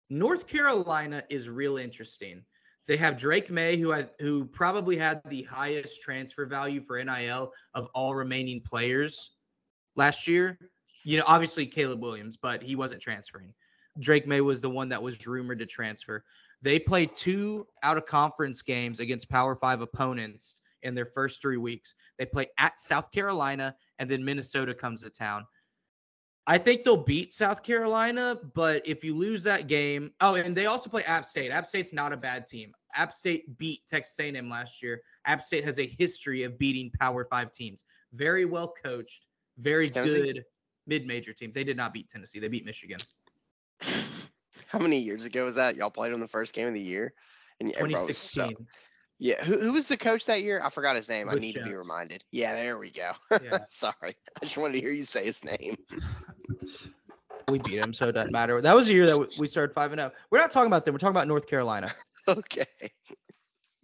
[0.10, 2.44] North Carolina is real interesting.
[2.86, 7.54] They have Drake Maye, who I who probably had the highest transfer value for NIL
[7.76, 9.32] of all remaining players
[9.96, 10.60] last year.
[11.06, 13.54] You know, obviously Caleb Williams, but he wasn't transferring.
[14.00, 16.26] Drake Maye was the one that was rumored to transfer.
[16.62, 21.58] They played two out of conference games against Power Five opponents in their first three
[21.58, 21.96] weeks.
[22.18, 25.46] They play at South Carolina and then Minnesota comes to town.
[26.48, 30.66] I think they'll beat South Carolina, but if you lose that game, oh, and they
[30.66, 31.52] also play App State.
[31.52, 32.72] App State's not a bad team.
[32.96, 35.02] App State beat Texas A&M last year.
[35.26, 37.84] App State has a history of beating Power Five teams.
[38.14, 39.26] Very well coached,
[39.60, 40.34] very Tennessee?
[40.34, 40.46] good
[40.88, 41.52] mid-major team.
[41.54, 42.40] They did not beat Tennessee.
[42.40, 43.00] They beat Michigan.
[44.68, 45.76] How many years ago was that?
[45.76, 47.14] Y'all played on the first game of the year?
[47.60, 48.68] And everybody was so- 2016.
[49.20, 49.44] Yeah.
[49.44, 50.62] Who, who was the coach that year?
[50.64, 51.30] I forgot his name.
[51.30, 52.24] I need to be reminded.
[52.32, 53.12] Yeah, there we go.
[53.44, 53.60] Yeah.
[53.68, 54.16] Sorry.
[54.42, 55.78] I just wanted to hear you say his name.
[57.50, 58.62] We beat him, so it doesn't matter.
[58.62, 60.12] That was the year that we- we started five and zero.
[60.32, 60.94] We're not talking about them.
[60.94, 61.92] We're talking about North Carolina.
[62.28, 62.66] Okay.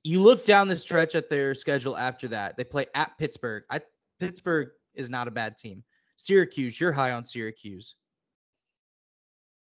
[0.04, 2.56] You look down the stretch at their schedule after that.
[2.58, 3.64] They play at Pittsburgh.
[3.72, 3.80] I,
[4.20, 5.84] Pittsburgh is not a bad team.
[6.18, 7.96] Syracuse, you're high on Syracuse.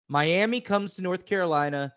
[0.07, 1.93] Miami comes to North Carolina,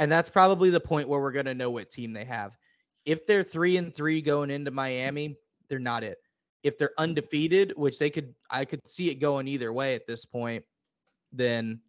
[0.00, 2.56] and that's probably the point where we're going to know what team they have.
[3.04, 5.36] If they're three and three going into Miami,
[5.68, 6.18] they're not it.
[6.62, 10.24] If they're undefeated, which they could, I could see it going either way at this
[10.24, 10.64] point,
[11.32, 11.80] then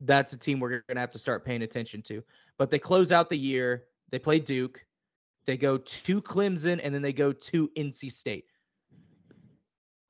[0.00, 2.22] that's a team we're going to have to start paying attention to.
[2.58, 3.84] But they close out the year.
[4.10, 4.84] They play Duke.
[5.46, 8.44] They go to Clemson, and then they go to NC State.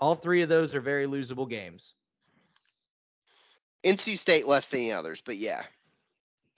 [0.00, 1.94] All three of those are very losable games.
[3.84, 5.62] NC State less than the others, but yeah.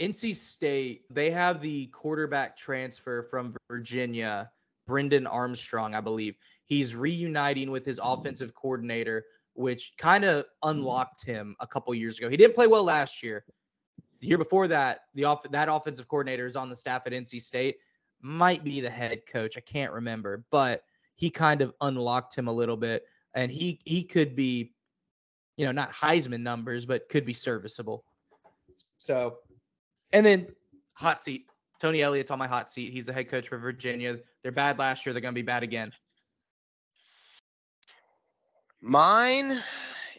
[0.01, 4.51] NC State, they have the quarterback transfer from Virginia,
[4.87, 6.37] Brennan Armstrong, I believe.
[6.67, 9.25] He's reuniting with his offensive coordinator,
[9.55, 12.29] which kind of unlocked him a couple years ago.
[12.29, 13.45] He didn't play well last year.
[14.21, 17.41] The year before that, the off- that offensive coordinator is on the staff at NC
[17.41, 17.77] State,
[18.21, 19.57] might be the head coach.
[19.57, 20.83] I can't remember, but
[21.15, 24.73] he kind of unlocked him a little bit, and he he could be,
[25.57, 28.05] you know, not Heisman numbers, but could be serviceable.
[28.97, 29.39] So
[30.13, 30.47] and then
[30.93, 31.47] hot seat.
[31.81, 32.93] Tony Elliott's on my hot seat.
[32.93, 34.19] He's the head coach for Virginia.
[34.43, 35.13] They're bad last year.
[35.13, 35.93] They're going to be bad again.
[38.81, 39.59] Mine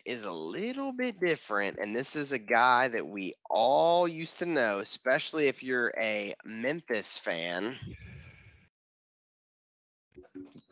[0.06, 4.46] is a little bit different, and this is a guy that we all used to
[4.46, 7.78] know, especially if you're a Memphis fan.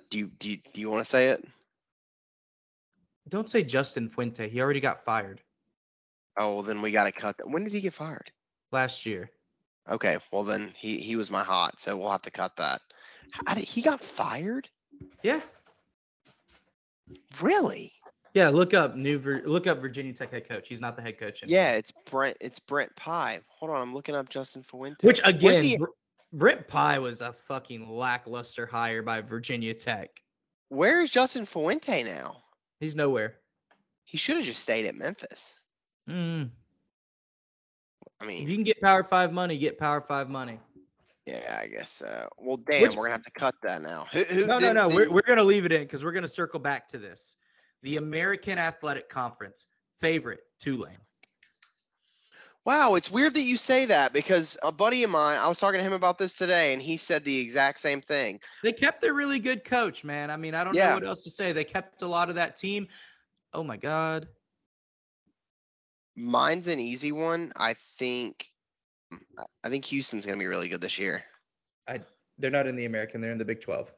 [0.10, 1.48] Do you do you, do you want to say it?
[3.30, 4.48] Don't say Justin Fuente.
[4.48, 5.42] He already got fired
[6.38, 7.50] Oh, well, then we got to cut that.
[7.50, 8.32] When did he get fired?
[8.74, 9.30] Last year.
[9.88, 12.82] Okay, well then he he was my hot, so we'll have to cut that.
[13.54, 14.68] Did, he got fired?
[15.22, 15.42] Yeah.
[17.42, 17.92] Really?
[18.34, 18.50] Yeah.
[18.50, 19.20] Look up new.
[19.46, 20.68] Look up Virginia Tech head coach.
[20.68, 21.44] He's not the head coach.
[21.44, 21.62] anymore.
[21.62, 22.38] Yeah, it's Brent.
[22.42, 23.40] It's Brent Pry.
[23.48, 25.06] Hold on, I'm looking up Justin Fuente.
[25.06, 25.86] Which again, he- Br-
[26.32, 30.10] Brent Pry was a fucking lackluster hire by Virginia Tech.
[30.70, 32.38] Where is Justin Fuente now?
[32.80, 33.36] He's nowhere.
[34.06, 35.54] He should have just stayed at Memphis.
[36.10, 36.50] Mm.
[38.24, 40.60] I If you can get Power Five money, get Power Five money.
[41.26, 42.28] yeah, I guess so.
[42.38, 44.08] Well, damn, Which- we're gonna have to cut that now.
[44.12, 44.88] Who, who, No, no, no.
[44.88, 47.36] We're, we're going to leave it in because we're going to circle back to this.
[47.82, 49.68] The American Athletic Conference
[50.00, 50.98] favorite Tulane.
[52.66, 55.80] Wow, it's weird that you say that because a buddy of mine, I was talking
[55.80, 58.40] to him about this today, and he said the exact same thing.
[58.64, 60.32] They kept their really good coach, man.
[60.32, 60.90] I mean, I don't Yeah.
[60.90, 61.52] know what else to say.
[61.52, 62.88] They kept a lot of that team.
[63.54, 64.30] Oh my God.
[66.16, 67.52] Mine's an easy one.
[67.56, 68.52] I think,
[69.12, 71.24] mm, I- I think Houston's gonna be really good this year.
[71.88, 72.02] I
[72.40, 73.22] They're not in the American.
[73.22, 73.94] They're in the Big 12.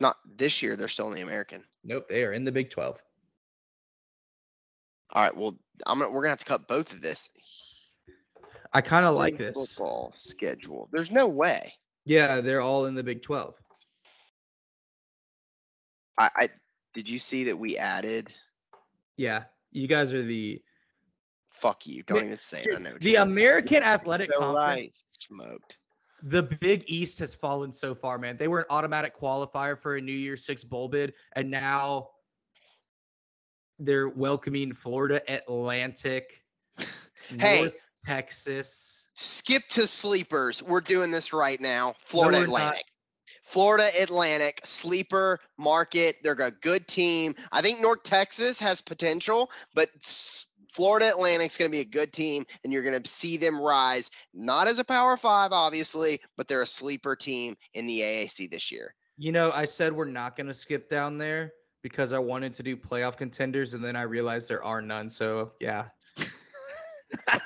[0.00, 0.74] Not this year.
[0.74, 1.66] They're still in the American.
[1.84, 2.08] Nope.
[2.08, 3.02] They are in the Big 12.
[5.10, 5.36] All right.
[5.36, 7.28] Well, I'm gonna we're gonna have to cut both of this.
[8.72, 9.54] I kind of like this.
[9.54, 10.88] football schedule.
[10.92, 11.74] There's no way.
[12.06, 13.54] Yeah, they're all in the Big 12.
[16.18, 16.48] I, I
[16.94, 18.34] did you see that we added?
[19.16, 19.44] Yeah.
[19.70, 20.62] You guys are the
[21.62, 22.02] Fuck you!
[22.02, 22.74] Don't even say it.
[22.74, 22.96] I know.
[23.00, 24.56] the American Athletic So Conference.
[24.58, 25.78] right, smoked.
[26.24, 28.36] the Big East has fallen so far, man.
[28.36, 32.08] They were an automatic qualifier for a New Year's Six bowl bid, and now
[33.78, 36.42] they're welcoming Florida Atlantic,
[37.38, 37.60] Hey.
[37.62, 39.04] North Texas.
[39.14, 40.64] Skip to sleepers.
[40.64, 41.94] We're doing this right now.
[42.00, 42.44] Florida not.
[42.44, 42.84] Atlantic.
[43.44, 46.16] Florida Atlantic, sleeper market.
[46.24, 47.34] They're a good team.
[47.52, 49.90] I think North Texas has potential, but
[50.72, 54.10] Florida Atlantic's going to be a good team, and you're going to see them rise.
[54.32, 58.72] Not as a Power Five, obviously, but they're a sleeper team in the AAC this
[58.72, 58.94] year.
[59.18, 61.52] You know, I said we're not going to skip down there
[61.82, 65.10] because I wanted to do playoff contenders, and then I realized there are none.
[65.10, 65.88] So yeah.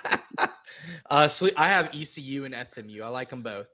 [1.11, 3.03] uh, so I have ECU and SMU.
[3.03, 3.68] I like them both.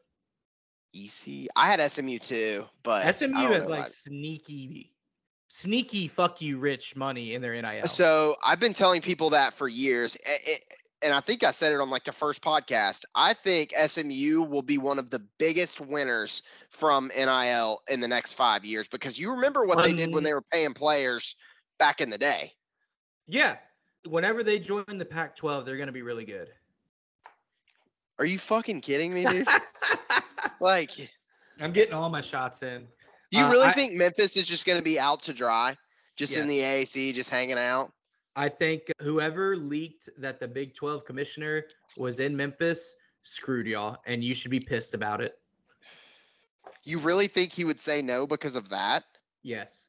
[0.94, 1.48] EC.
[1.56, 4.92] I had SMU too, but SMU know like sneaky,
[5.52, 7.86] sneaky fuck you rich money in their NIL.
[7.86, 10.16] So I've been telling people that for years,
[11.02, 13.04] and I think I said it on like the first podcast.
[13.14, 18.32] I think SMU will be one of the biggest winners from NIL in the next
[18.32, 21.36] five years because you remember what they did when Um, they were paying players
[21.78, 22.52] back in the day.
[23.26, 23.56] yeah,
[24.08, 26.48] whenever they join the Pac-12, they're going to be really good.
[28.18, 29.46] Are you fucking kidding me, dude?
[30.60, 31.10] like,
[31.60, 32.86] I'm getting all my shots in.
[33.32, 35.76] You Uh, really I- think Memphis is just going to be out to dry,
[36.16, 37.92] just in the AAC, just hanging out?
[38.36, 41.66] I think whoever leaked that the Big 12 commissioner
[41.96, 45.38] was in Memphis screwed y'all, and you should be pissed about it.
[46.84, 49.04] You really think he would say no because of that?
[49.42, 49.86] Yes.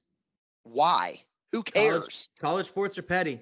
[0.63, 1.21] Why?
[1.51, 2.29] Who cares?
[2.39, 3.39] College sports are petty.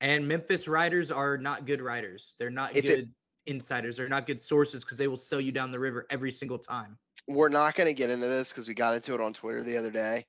[0.00, 2.34] And Memphis writers are not good writers.
[2.38, 3.14] They're not If it- good
[3.46, 3.96] insiders.
[3.96, 6.98] They're not good sources because they will sell you down the river every single time.
[7.28, 9.76] We're not going to get into this because we got into it on Twitter the
[9.76, 10.24] other day.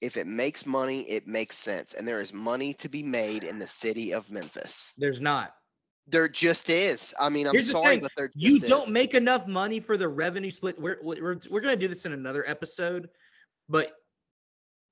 [0.00, 1.94] If it makes money, it makes sense.
[1.94, 4.94] And there is money to be made in the city of Memphis.
[4.96, 5.54] There's not.
[6.06, 7.14] There just is.
[7.20, 9.96] I mean, I'm Here's sorry, thing, but there just You don't make enough money for
[9.96, 10.80] the revenue split.
[10.80, 13.10] We're we're we're gonna do this in another episode,
[13.68, 13.92] but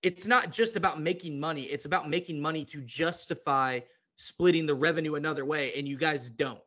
[0.03, 1.63] it's not just about making money.
[1.63, 3.81] It's about making money to justify
[4.17, 6.61] splitting the revenue another way, and you guys don't.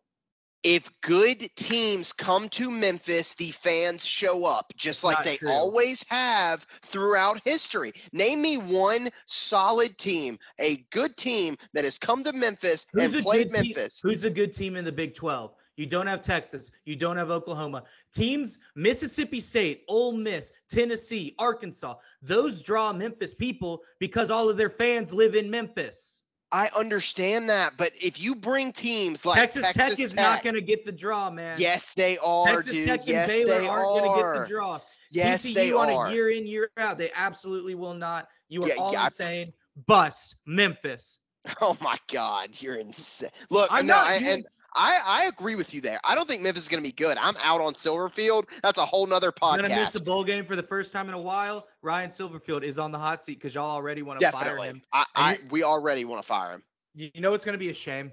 [0.64, 5.50] If good teams come to Memphis, the fans show up just like not they true.
[5.50, 7.92] always have throughout history.
[8.14, 13.24] Name me one solid team, a good team that has come to Memphis Who's and
[13.24, 14.00] played good team- Memphis.
[14.04, 15.56] Who's a good team in the Big 12?
[15.78, 16.70] You don't have Texas.
[16.86, 17.84] You don't have Oklahoma.
[18.14, 24.70] Teams, Mississippi State, Ole Miss, Tennessee, Arkansas, those draw Memphis people because all of their
[24.70, 26.22] fans live in Memphis.
[26.52, 30.54] I understand that, but if you bring teams like Texas, Texas, Tech is not going
[30.56, 31.56] to get the draw, man.
[31.60, 32.88] Yes, they are, Texas dude.
[32.88, 34.80] Tech and yes, Baylor aren't going to get the draw.
[35.12, 36.08] Yes, TCU they on are.
[36.08, 36.98] a year in, year out.
[36.98, 38.28] They absolutely will not.
[38.50, 39.54] You are Yeah, all yeah, I- insane.
[39.88, 41.20] Bust Memphis.
[41.62, 43.30] Oh my God, you're insane.
[43.50, 44.08] Look, I'm no, not.
[44.08, 44.44] I- and
[44.76, 46.00] I, I agree with you there.
[46.04, 47.18] I don't think Memphis is going to be good.
[47.18, 48.50] I'm out on Silverfield.
[48.62, 50.02] That's a whole nother I'm gonna miss podcast.
[50.02, 51.68] a bowl game for the first time in a while.
[51.82, 54.82] Ryan Silverfield is on the hot seat because y'all already want to fire him.
[54.94, 56.64] I, I, we already want to fire him.
[56.94, 58.12] You know it's gonna be a shame?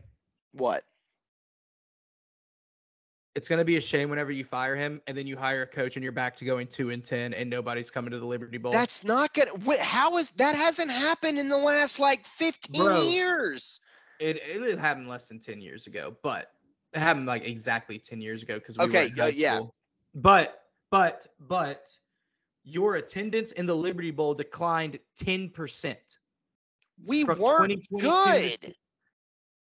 [0.53, 0.85] What?
[3.39, 5.95] It's gonna be a shame whenever you fire him and then you hire a coach
[5.95, 8.73] and you're back to going two and ten and nobody's coming to the Liberty Bowl.
[8.73, 9.81] That's not going to.
[9.81, 13.11] How is that hasn't happened in the last like 15 Bro.
[13.11, 13.79] years?
[14.19, 14.41] it.
[14.43, 16.51] It happened less than ten years ago, but
[16.93, 19.61] it happened like exactly ten years ago because we Okay, were in uh, yeah.
[20.17, 21.97] But but but
[22.65, 26.19] your attendance in the Liberty Bowl declined ten percent.
[27.07, 28.75] We weren't good.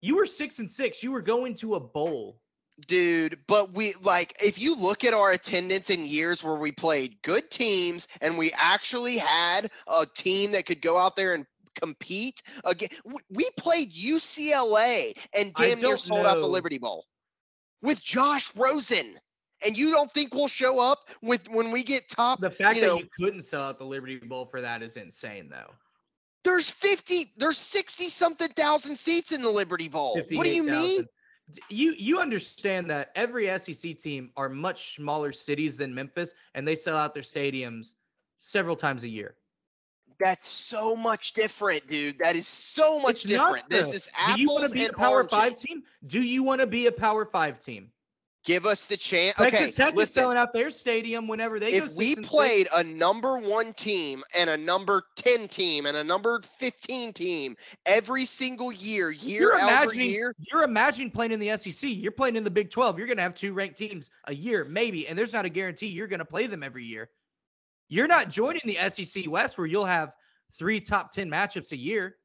[0.00, 1.00] You were six and six.
[1.00, 2.40] You were going to a bowl.
[2.86, 7.20] Dude, but we like if you look at our attendance in years where we played
[7.22, 11.44] good teams and we actually had a team that could go out there and
[11.80, 12.88] compete again.
[13.30, 16.46] We played UCLA and damn near sold out the.
[16.46, 17.06] Liberty Bowl
[17.82, 19.18] with Josh Rosen.
[19.66, 22.38] And you don't think we'll show up with when we get top?
[22.40, 24.96] The fact you that know, you couldn't sell out the Liberty Bowl for that is
[24.96, 25.72] insane, though.
[26.44, 30.20] there's 50, there's 60 something thousand seats in the Liberty Bowl.
[30.30, 31.04] What do you mean?
[31.54, 31.54] 58,000.
[31.68, 36.66] D- You you understand that every SEC team are much smaller cities than Memphis, and
[36.66, 37.94] they sell out their stadiums
[38.38, 39.36] several times a year.
[40.20, 42.18] That's so much different, dude.
[42.18, 43.70] That is so much It's not, different.
[43.70, 45.22] this is Do you want to be a Power.
[45.24, 45.82] Five team?
[46.06, 47.90] Do you want to be a Power Five team?
[48.48, 49.38] Give us the chance.
[49.38, 51.84] Okay, Texas Tech is selling out their stadium whenever they go.
[51.84, 52.78] If we played six.
[52.78, 58.24] a number one team and a number 10 team and a number 15 team every
[58.24, 61.90] single year, year you're after year, you're imagining playing in the SEC.
[61.90, 62.96] You're playing in the Big 12.
[62.96, 65.88] You're going to have two ranked teams a year, maybe, and there's not a guarantee
[65.88, 67.10] you're going to play them every year.
[67.90, 70.14] You're not joining the SEC West where you'll have
[70.58, 72.16] three top 10 matchups a year.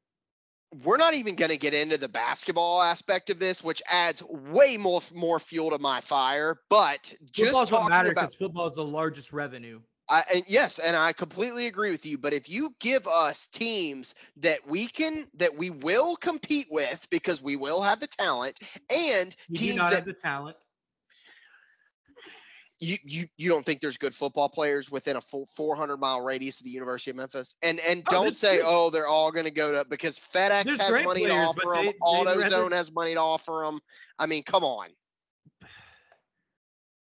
[0.82, 4.76] We're not even going to get into the basketball aspect of this, which adds way
[4.76, 6.56] more more fuel to my fire.
[6.68, 9.80] But just Football's what talking matter about because football is the largest revenue.
[10.10, 12.18] I, and yes, and I completely agree with you.
[12.18, 17.42] But if you give us teams that we can, that we will compete with, because
[17.42, 18.60] we will have the talent,
[18.90, 20.56] and You do teams not that have the talent.
[22.80, 26.60] You, you you don't think there's good football players within a full 400 mile radius
[26.60, 29.44] of the University of Memphis, and and Oh, don't there's- say, oh, they're all going
[29.44, 32.92] to go to because FedEx has money to offer them, they- they'd rather- AutoZone has
[32.92, 33.80] money to offer them.
[34.18, 34.88] I mean, come on.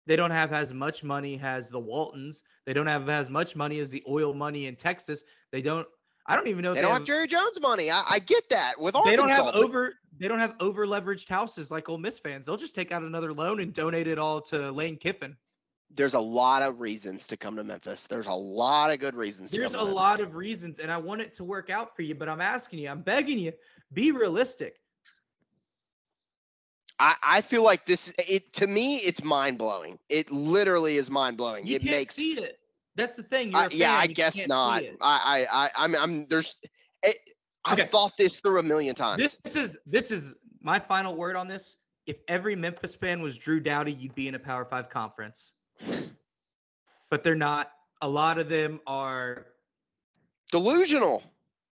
[0.07, 2.43] They don't have as much money as the Waltons.
[2.65, 5.23] They don't have as much money as the oil money in Texas.
[5.53, 5.87] They don't.
[6.27, 6.71] I don't even know.
[6.73, 7.91] if They don't have Jerry Jones money.
[7.91, 9.95] I, I get that with They don't have over.
[10.19, 12.47] They don't have over leveraged houses like Ole Miss fans.
[12.47, 15.37] They'll just take out another loan and donate it all to Lane Kiffin.
[15.95, 18.07] There's a lot of reasons to come to Memphis.
[18.07, 19.51] There's a lot of good reasons.
[19.51, 22.15] To There's a lot of reasons, and I want it to work out for you.
[22.15, 22.89] But I'm asking you.
[22.89, 23.53] I'm begging you.
[23.93, 24.81] Be realistic.
[27.01, 28.13] I, I feel like this.
[28.19, 29.99] It to me, it's mind blowing.
[30.09, 31.67] It literally is mind blowing.
[31.67, 32.59] You It can't makes see it.
[32.97, 33.53] That's the thing.
[33.53, 34.83] You're I, a yeah, I you guess not.
[35.01, 36.27] I, I, I, I'm, I'm.
[36.27, 36.57] There's.
[37.03, 37.17] It,
[37.65, 39.37] I've thought this through a million times.
[39.45, 41.77] This is this is my final word on this.
[42.07, 45.53] If every Memphis fan was Drew Dowdy, you'd be in a Power Five conference.
[47.11, 47.73] But they're not.
[48.03, 49.47] A lot of them are.
[50.51, 51.23] Delusional.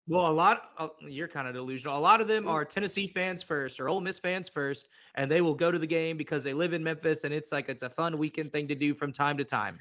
[0.07, 0.71] Well, a lot.
[0.77, 1.97] Uh, you're kind of delusional.
[1.97, 5.41] A lot of them are Tennessee fans first or Ole Miss fans first, and they
[5.41, 7.89] will go to the game because they live in Memphis, and it's like it's a
[7.89, 9.77] fun weekend thing to do from time to time.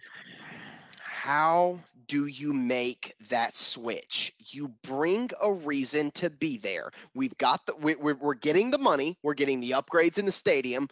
[1.01, 1.79] How
[2.11, 4.33] do you make that switch?
[4.39, 6.91] You bring a reason to be there.
[7.15, 7.77] We've got the.
[7.77, 9.17] We, we're, we're getting the money.
[9.23, 10.89] We're getting the upgrades in the stadium.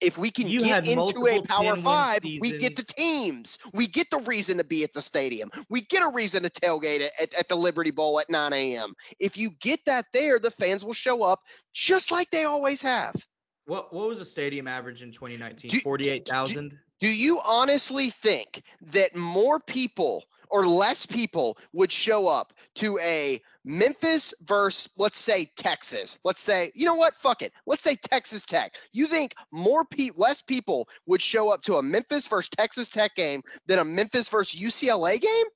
[0.00, 3.58] If we can You get into a Power 10-win Five, we get the teams.
[3.74, 5.50] We get the reason to be at the stadium.
[5.68, 8.94] We get a reason to tailgate at, at, the Liberty Bowl at 9 a.m.
[9.20, 11.40] If you get that there, the fans will show up
[11.74, 13.14] just like they always have.
[13.66, 15.70] What what was the stadium average in 2019?
[15.70, 16.78] Do- do- Forty-eight thousand.
[17.00, 23.40] Do you honestly think that more people or less people would show up to a
[23.64, 26.18] Memphis versus, let's say, Texas?
[26.24, 27.14] Let's say, you know what?
[27.14, 27.52] Fuck it.
[27.66, 28.74] Let's say Texas Tech.
[28.92, 33.14] You think more pe- less people would show up to a Memphis versus Texas Tech
[33.14, 35.46] game than a Memphis versus UCLA game?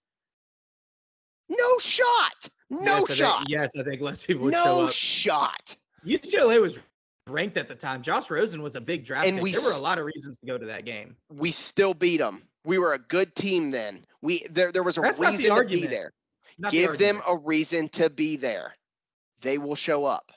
[1.48, 2.48] No shot.
[2.70, 3.44] No yes, I think- shot.
[3.48, 4.66] yes, I think less people would show up.
[4.66, 5.76] no shot.
[6.06, 6.78] UCLA was
[7.26, 8.02] ranked at the time.
[8.02, 9.44] Josh Rosen was a big draft And pick.
[9.44, 11.16] we there were a lot of reasons to go to that game.
[11.30, 12.42] We still beat them.
[12.68, 14.04] We were a good team then.
[14.20, 16.12] We there, there was a That's reason to be there.
[16.58, 18.74] Not the give them a reason to be there.
[19.40, 20.32] They will show up.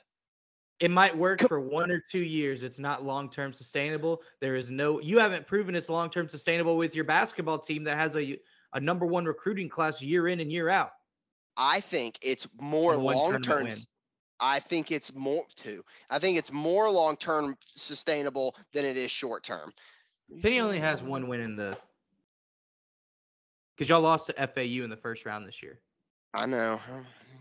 [0.80, 2.62] It might work for one or two years.
[2.62, 4.22] It's not long term sustainable.
[4.40, 4.98] There is no.
[4.98, 8.38] You haven't proven it's long term sustainable with your basketball team that has a
[8.72, 10.92] a number one recruiting class year in and year out.
[11.58, 13.68] I think it's more long term.
[14.40, 15.84] I think it's more too.
[16.08, 19.70] I think it's more long term sustainable than it is short term.
[20.40, 21.76] Penny only has one win in the.
[23.76, 25.80] Because y'all lost to FAU in the first round this year.
[26.34, 26.80] I know.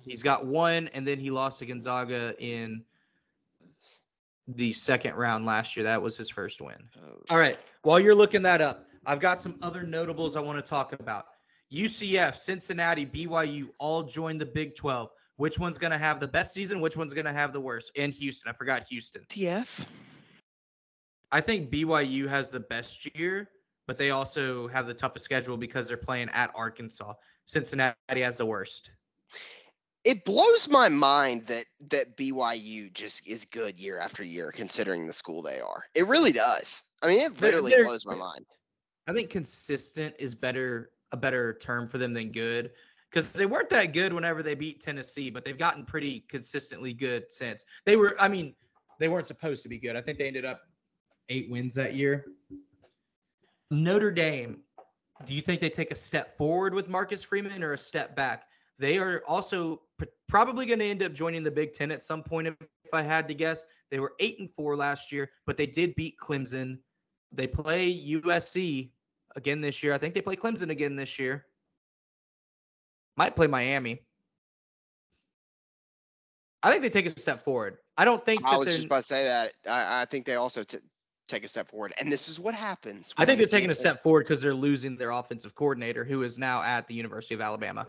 [0.04, 2.84] He's got one, and then he lost to Gonzaga in
[4.48, 5.84] the second round last year.
[5.84, 6.78] That was his first win.
[6.98, 7.22] Oh.
[7.30, 7.58] All right.
[7.84, 11.26] While you're looking that up, I've got some other notables I want to talk about.
[11.72, 15.10] UCF, Cincinnati, BYU all joined the Big 12.
[15.38, 16.82] Which one's going to have the best season?
[16.82, 17.92] Which one's going to have the worst?
[17.98, 18.50] And Houston.
[18.50, 19.24] I forgot Houston.
[19.30, 19.88] TF.
[21.32, 23.50] I think BYU has the best year,
[23.92, 27.12] but they also have the toughest schedule because they're playing at Arkansas.
[27.44, 28.89] Cincinnati has the worst.
[30.06, 35.11] It blows my mind that that BYU just is good year after year, considering the
[35.11, 35.84] school they are.
[35.94, 36.86] It really does.
[37.03, 38.45] I mean, it literally they're- blows my mind.
[39.07, 42.72] I think consistent is better a better term for them than good
[43.10, 47.26] because they weren't that good whenever they beat Tennessee, but they've gotten pretty consistently good
[47.28, 47.65] since.
[47.86, 48.56] They were, I mean,
[49.02, 49.98] they weren't supposed to be good.
[49.98, 50.61] I think they ended up
[51.28, 52.28] eight wins that year.
[53.72, 54.60] Notre Dame,
[55.26, 58.43] do you think they take a step forward with Marcus Freeman or a step back?
[58.77, 62.22] They are also pr- probably going to end up joining the Big Ten at some
[62.22, 62.48] point.
[62.48, 62.56] If,
[62.93, 66.15] I had to guess, they were eight and four last year, but they did beat
[66.22, 66.80] Clemson.
[67.31, 68.91] They play USC
[69.38, 69.93] again this year.
[69.93, 71.45] I think they play Clemson again this year.
[73.15, 74.02] Might play Miami.
[76.64, 77.77] I think they take a step forward.
[77.98, 79.53] I don't think I was just about to say that.
[79.65, 80.80] I, I think they also t-
[81.32, 83.14] take a step forward, and this is what happens.
[83.18, 86.38] I think they're taking a step forward because they're losing their offensive coordinator, who is
[86.38, 87.88] now at the University of Alabama.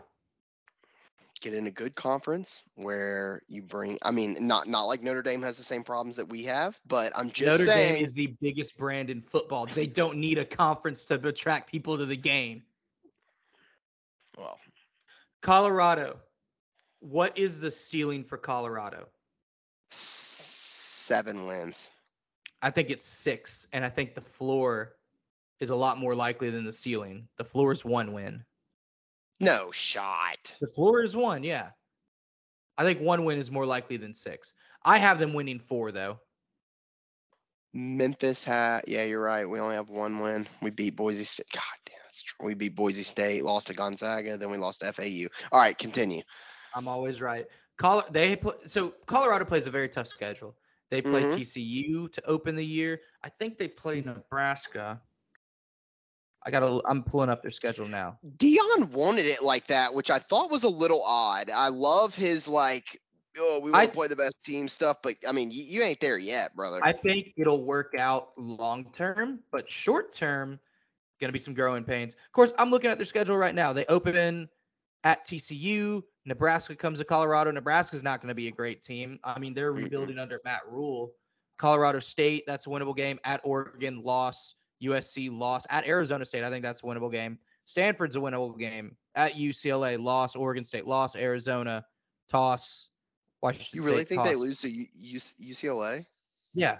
[1.41, 5.41] get in a good conference where you bring i mean not not like notre dame
[5.41, 8.33] has the same problems that we have but i'm just Notre saying Dame is the
[8.41, 9.65] biggest brand in football.
[9.65, 12.63] They don't need a conference to attract people to the game.
[14.37, 14.57] well
[15.41, 16.17] Colorado.
[17.01, 19.09] What is the ceiling for Colorado?
[19.89, 21.91] seven wins.
[22.63, 24.95] I think it's six, and I think the floor
[25.59, 27.27] is a lot more likely than the ceiling.
[27.37, 28.41] The floor is one win.
[29.41, 30.55] No shot.
[30.61, 31.71] The floor is one, yeah.
[32.77, 34.53] I think one win is more likely than six.
[34.85, 36.19] I have them winning four though.
[37.73, 39.45] Memphis had, yeah, you're right.
[39.45, 40.47] We only have one win.
[40.61, 41.47] We beat Boise State.
[41.51, 42.47] God damn, that's true.
[42.47, 45.27] We beat Boise State, lost to Gonzaga, then we lost to FAU.
[45.51, 46.21] All right, continue.
[46.75, 47.45] I'm always right.
[47.77, 50.55] Col- they so Colorado plays a very tough schedule.
[50.89, 51.33] They play Mhm.
[51.33, 53.01] TCU to open the year.
[53.23, 55.01] I think they play Nebraska.
[56.45, 56.81] I gotta.
[56.85, 58.19] I'm pulling up their schedule now.
[58.37, 61.49] Deion wanted it like that, which I thought was a little odd.
[61.49, 63.01] I love his like,
[63.37, 65.99] oh, we want to play the best team stuff, but I mean, you, you ain't
[65.99, 66.79] there yet, brother.
[66.83, 70.59] I think it'll work out long term, but short term,
[71.21, 72.15] gonna be some growing pains.
[72.15, 73.71] Of course, I'm looking at their schedule right now.
[73.71, 74.49] They open
[75.03, 76.03] at TCU.
[76.25, 77.51] Nebraska comes to Colorado.
[77.51, 79.19] Nebraska's not going to be a great team.
[79.23, 81.11] I mean, they're rebuilding under Matt Rhule.
[81.57, 83.19] Colorado State, that's a winnable game.
[83.23, 84.55] At Oregon, loss.
[84.81, 85.65] USC, loss.
[85.69, 87.37] At Arizona State, I think that's a winnable game.
[87.65, 88.95] Stanford's a winnable game.
[89.15, 90.35] At UCLA, loss.
[90.35, 91.15] Oregon State, loss.
[91.15, 91.85] Arizona,
[92.29, 92.89] toss.
[93.41, 96.05] Washington you really State, think they lose to U- U- UCLA?
[96.53, 96.79] Yeah.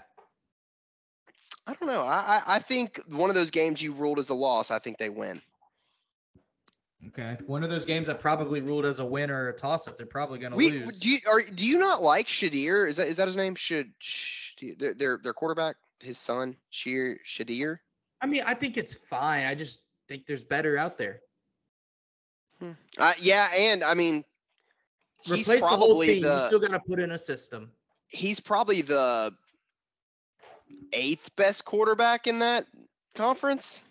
[1.66, 2.02] I don't know.
[2.02, 4.70] I, I I think one of those games you ruled as a loss.
[4.70, 5.40] I think they win.
[7.08, 7.36] Okay.
[7.46, 9.96] One of those games that probably ruled as a win or a toss up.
[9.96, 10.98] They're probably going to lose.
[11.00, 12.88] do you are do you not like Shedeur?
[12.88, 13.54] Is that is that his name?
[13.54, 13.92] Should
[14.78, 17.78] their their their quarterback, his son, Sheer Shedeur?
[18.20, 19.46] I mean, I think it's fine.
[19.46, 21.20] I just think there's better out there.
[22.98, 24.24] Uh, yeah, and I mean,
[25.22, 26.16] he's Replace the whole probably team.
[26.16, 27.70] You the still got to put in a system.
[28.08, 29.32] he's probably the
[30.92, 32.66] eighth best quarterback in that
[33.14, 33.84] conference.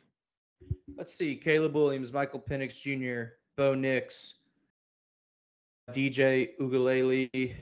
[0.97, 1.35] Let's see.
[1.35, 4.35] Caleb Williams, Michael Penix Jr., Bo Nix,
[5.91, 7.55] DJ Uiagalelei,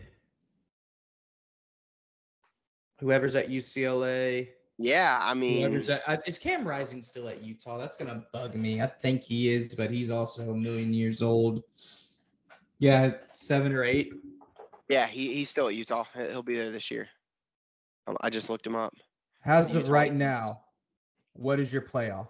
[2.99, 4.49] whoever's at UCLA.
[4.77, 5.75] Yeah, I mean,
[6.07, 7.77] at, is Cam Rising still at Utah?
[7.77, 8.81] That's gonna bug me.
[8.81, 11.61] I think he is, but he's also a million years old.
[12.79, 14.11] Yeah, seven or eight.
[14.89, 16.05] yeah, he, he's still at Utah.
[16.15, 17.07] He- He'll be there this year.
[18.07, 18.93] Um, I just looked him up.
[19.45, 20.45] As Utah of right now,
[21.33, 22.29] what is your playoff?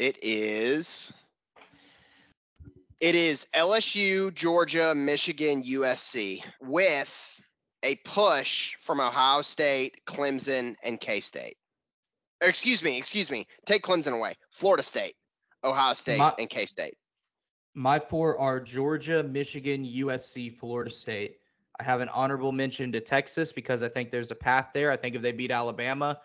[0.00, 0.24] Let's back up.
[0.24, 1.12] It is.
[3.00, 7.40] It is LSU, Georgia, Michigan, USC with
[7.82, 11.56] a push from Ohio State, Clemson, and K State.
[12.42, 13.46] Excuse me, excuse me.
[13.66, 14.34] Take Clemson away.
[14.50, 15.14] Florida State,
[15.64, 16.94] Ohio State, My- and K State.
[17.74, 21.36] My four are Georgia, Michigan, USC, Florida State.
[21.78, 24.90] I have an honorable mention to Texas because I think there's a path there.
[24.90, 26.20] I think if they beat Alabama,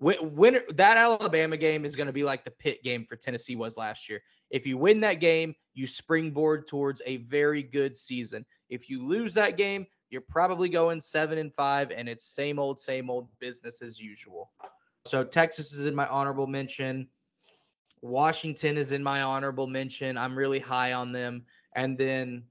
[0.00, 3.56] win, win that Alabama game is going to be like the Pitt game for Tennessee
[3.56, 4.20] was last year.
[4.50, 8.44] If you win that game, you springboard towards a very good season.
[8.68, 12.78] If you lose that game, you're probably going seven and five, and it's same old,
[12.78, 14.50] same old business as usual.
[15.06, 17.08] So Texas is in my honorable mention.
[18.02, 20.18] Washington is in my honorable mention.
[20.18, 21.44] I'm really high on them.
[21.74, 22.42] And then,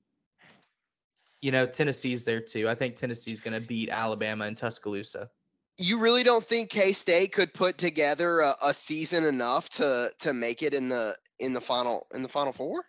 [1.41, 2.67] you know, Tennessee's there too.
[2.67, 5.29] I think Tennessee's going to beat Alabama in Tuscaloosa.
[5.81, 10.31] You really don't think K State could put together a, a season enough to to
[10.31, 12.85] make it in the in the final in the final four?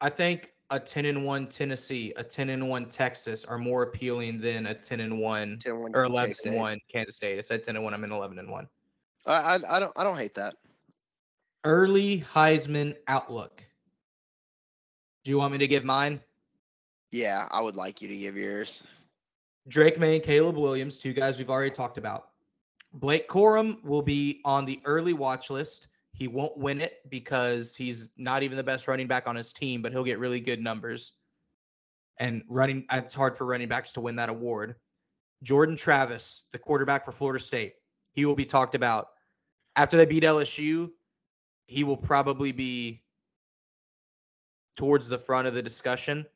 [0.00, 4.40] I think a 10 and 1 Tennessee, a 10 and 1 Texas are more appealing
[4.40, 6.48] than a 10 and 1 10 win or 11 K-State.
[6.48, 7.38] and 1 Kansas State.
[7.38, 7.92] I said 10 and 1.
[7.92, 8.68] I'm in 11 and 1.
[9.26, 10.54] I, I I don't I don't hate that.
[11.64, 13.62] Early Heisman outlook.
[15.22, 16.20] Do you want me to give mine?
[17.12, 18.82] Yeah, I would like you to give yours.
[19.68, 22.30] Drake Maye Caleb Williams, two guys we've already talked about.
[22.94, 25.88] Blake Corum will be on the early watch list.
[26.12, 29.80] He won't win it because he's not even the best running back on his team,
[29.80, 31.14] but he'll get really good numbers.
[32.18, 34.74] And running, it's hard for running backs to win that award.
[35.42, 37.74] Jordan Travis, the quarterback for Florida State,
[38.12, 39.08] he will be talked about.
[39.76, 40.90] After they beat LSU,
[41.66, 43.02] he will probably be
[44.76, 46.26] towards the front of the discussion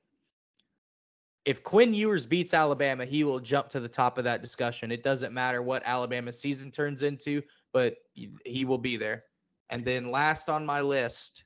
[1.47, 4.91] if Quinn Ewers beats Alabama, he will jump to the top of that discussion.
[4.91, 7.41] It doesn't matter what Alabama's season turns into,
[7.73, 9.25] but he- will be there.
[9.71, 11.45] And then last on my list,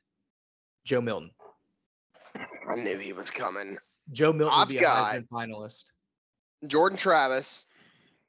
[0.85, 1.31] Joe Milton.
[2.35, 3.77] I knew he was coming.
[4.11, 5.85] Joe Milton will I've be a Heisman finalist.
[6.67, 7.67] Jordan Travis,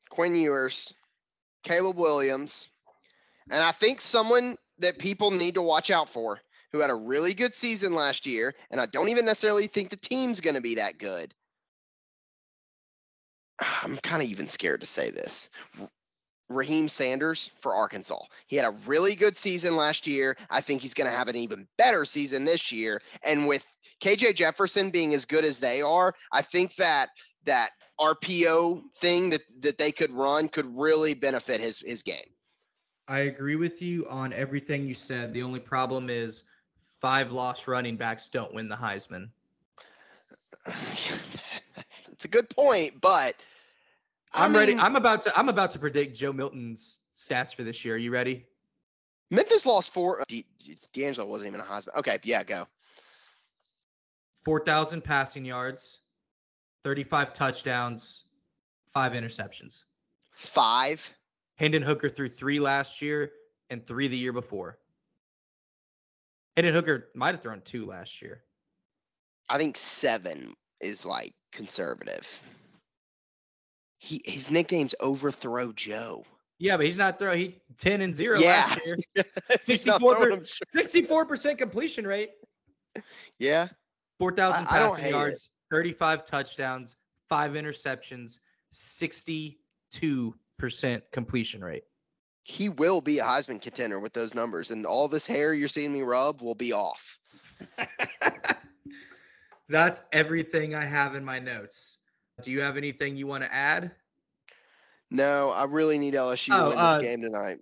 [0.09, 0.93] Quinn Ewers,
[1.63, 2.67] Caleb Williams,
[3.49, 6.41] and I think someone that people need to watch out for
[6.71, 9.97] who had a really good season last year, and I don't even necessarily think the
[9.97, 11.33] team's going to be that good.
[13.83, 15.49] I'm kind of even scared to say this.
[16.51, 18.23] Raheim Sanders for Arkansas.
[18.47, 20.35] He had a really good season last year.
[20.49, 23.01] I think he's going to have an even better season this year.
[23.23, 23.65] And with
[24.01, 27.09] KJ Jefferson being as good as they are, I think that
[27.45, 32.17] that RPO thing that that they could run could really benefit his his game.
[33.07, 35.33] I agree with you on everything you said.
[35.33, 36.43] The only problem is
[36.99, 39.29] five lost running backs don't win the Heisman.
[42.11, 43.35] it's a good point, but
[44.33, 44.75] I am ready.
[44.75, 47.95] I'm about to I'm about to predict Joe Milton's stats for this year.
[47.95, 48.45] Are you ready?
[49.29, 50.21] Memphis lost four.
[50.21, 50.25] Uh,
[50.93, 51.97] D'Angelo wasn't even a husband.
[51.97, 52.67] Okay, yeah, go.
[54.43, 55.99] 4,000 passing yards,
[56.83, 58.23] 35 touchdowns,
[58.91, 59.83] five interceptions.
[60.31, 61.13] Five?
[61.55, 63.31] Hendon Hooker threw three last year
[63.69, 64.79] and three the year before.
[66.57, 68.43] Hendon Hooker might have thrown two last year.
[69.49, 72.41] I think seven is like conservative.
[74.01, 76.25] He his nickname's Overthrow Joe.
[76.57, 77.39] Yeah, but he's not throwing.
[77.39, 78.67] He ten and zero yeah.
[78.67, 78.97] last year.
[79.59, 82.31] 64 percent completion rate.
[83.37, 83.67] Yeah,
[84.17, 86.95] four thousand passing yards, thirty five touchdowns,
[87.29, 88.39] five interceptions,
[88.71, 89.59] sixty
[89.91, 91.83] two percent completion rate.
[92.41, 95.93] He will be a Heisman contender with those numbers, and all this hair you're seeing
[95.93, 97.19] me rub will be off.
[99.69, 101.99] That's everything I have in my notes.
[102.43, 103.91] Do you have anything you want to add?
[105.09, 107.59] No, I really need LSU oh, to win uh, this game tonight.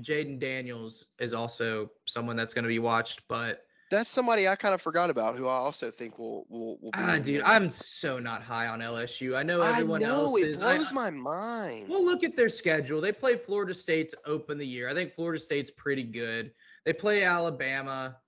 [0.00, 4.74] Jayden Daniels is also someone that's going to be watched, but that's somebody I kind
[4.74, 6.98] of forgot about who I also think will will, will be.
[6.98, 9.36] Ah, dude, I'm so not high on LSU.
[9.36, 10.60] I know everyone I know, else it is.
[10.60, 11.88] It blows I, my mind.
[11.88, 13.00] Well, look at their schedule.
[13.00, 14.88] They play Florida State to open the year.
[14.88, 16.52] I think Florida State's pretty good.
[16.84, 18.18] They play Alabama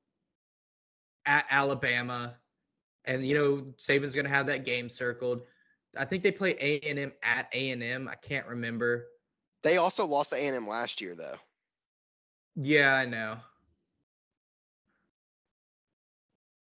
[1.26, 2.36] at Alabama,
[3.04, 5.42] and you know Saban's going to have that game circled.
[5.96, 8.08] I think they play A and M at A and M.
[8.08, 9.06] I can't remember.
[9.62, 11.36] They also lost to A and M last year, though.
[12.56, 13.38] Yeah, I know.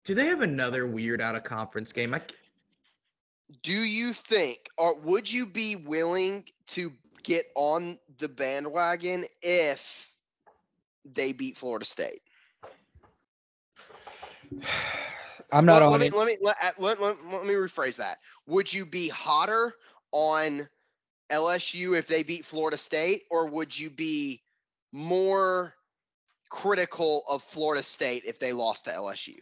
[0.06, 2.14] Do they have another weird out of conference game?
[2.14, 2.22] I...
[3.64, 6.92] Do you think, or would you be willing to
[7.24, 10.14] get on the bandwagon if
[11.04, 12.22] they beat Florida State?
[15.52, 16.12] I'm not well, on let it.
[16.12, 18.20] Me, let me let, uh, let, let, let me rephrase that.
[18.48, 19.74] Would you be hotter
[20.12, 20.68] on
[21.32, 24.42] LSU if they beat Florida State, or would you be
[24.92, 25.74] more
[26.50, 29.38] critical of Florida State if they lost to LSU?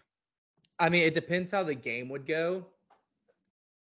[0.80, 2.66] I mean, it depends how the game would go.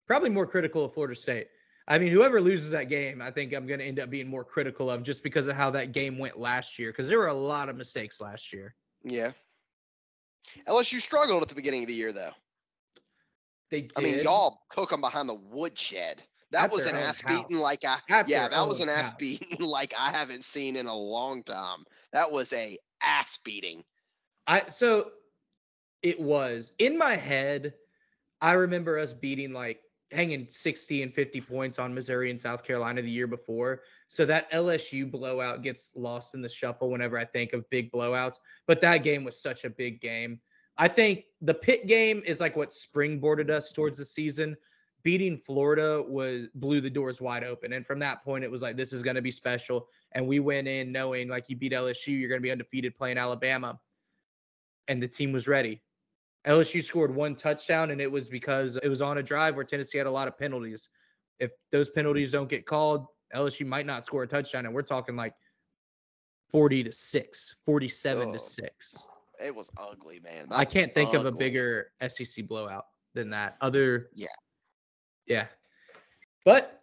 [0.07, 1.49] Probably more critical of Florida State.
[1.89, 4.45] I mean, whoever loses that game, I think I'm going to end up being more
[4.45, 6.91] critical of just because of how that game went last year.
[6.93, 8.75] Because there were a lot of mistakes last year.
[9.03, 9.33] Yeah.
[10.69, 12.31] LSU struggled at the beginning of the year, though.
[13.71, 13.93] They did.
[13.97, 16.23] I mean, y'all cook them behind the woodshed.
[16.53, 17.47] That was an ass house.
[17.47, 20.87] beating like I At yeah, that was an ass beating like I haven't seen in
[20.87, 21.85] a long time.
[22.13, 23.83] That was a ass beating.
[24.47, 25.13] I so
[26.03, 27.73] it was in my head.
[28.43, 33.01] I remember us beating like hanging 60 and 50 points on Missouri and South Carolina
[33.01, 33.81] the year before.
[34.13, 38.41] So that LSU blowout gets lost in the shuffle whenever I think of big blowouts.
[38.67, 40.39] But that game was such a big game.
[40.77, 44.55] I think the Pitt game is like what springboarded us towards the season.
[45.03, 47.73] Beating Florida was blew the doors wide open.
[47.73, 49.89] And from that point, it was like, this is going to be special.
[50.13, 53.17] And we went in knowing like you beat LSU, you're going to be undefeated playing
[53.17, 53.81] Alabama.
[54.89, 55.81] And the team was ready.
[56.47, 59.97] LSU scored one touchdown, and it was because it was on a drive where Tennessee
[59.97, 60.91] had a lot of penalties.
[61.39, 64.67] If those penalties don't get called, LSU might not score a touchdown.
[64.67, 65.35] And we're talking like
[66.51, 69.05] 40 to 6, 47 oh, to 6.
[69.45, 70.49] It was ugly, man.
[70.49, 71.21] That I can't think ugly.
[71.21, 73.57] of a bigger SEC blowout than that.
[73.61, 74.29] Other Yeah.
[75.27, 75.47] Yeah.
[76.45, 76.83] But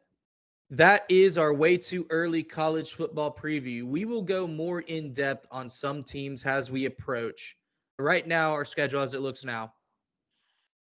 [0.72, 3.84] that is our way too early college football preview.
[3.84, 7.56] We will go more in depth on some teams as we approach
[8.00, 9.74] right now, our schedule as it looks now,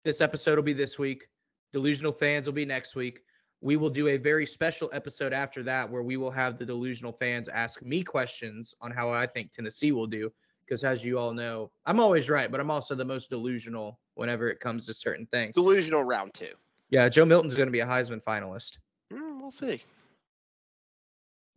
[0.03, 1.27] this episode will be this week.
[1.73, 3.21] Delusional fans will be next week.
[3.61, 7.13] We will do a very special episode after that where we will have the delusional
[7.13, 10.31] fans ask me questions on how I think Tennessee will do.
[10.65, 14.49] Because as you all know, I'm always right, but I'm also the most delusional whenever
[14.49, 15.53] it comes to certain things.
[15.53, 16.53] Delusional round two.
[16.89, 18.77] Yeah, Joe Milton's going to be a Heisman finalist.
[19.13, 19.81] Mm, we'll see.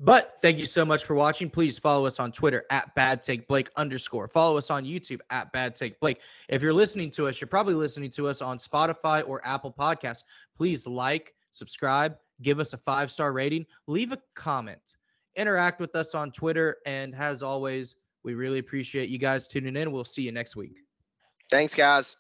[0.00, 1.48] But thank you so much for watching.
[1.48, 4.26] Please follow us on Twitter at Bad Take Blake underscore.
[4.28, 6.20] Follow us on YouTube at Bad Take Blake.
[6.48, 10.24] If you're listening to us, you're probably listening to us on Spotify or Apple Podcasts.
[10.56, 14.96] Please like, subscribe, give us a five star rating, leave a comment,
[15.36, 16.76] interact with us on Twitter.
[16.86, 19.92] And as always, we really appreciate you guys tuning in.
[19.92, 20.78] We'll see you next week.
[21.50, 22.16] Thanks, guys.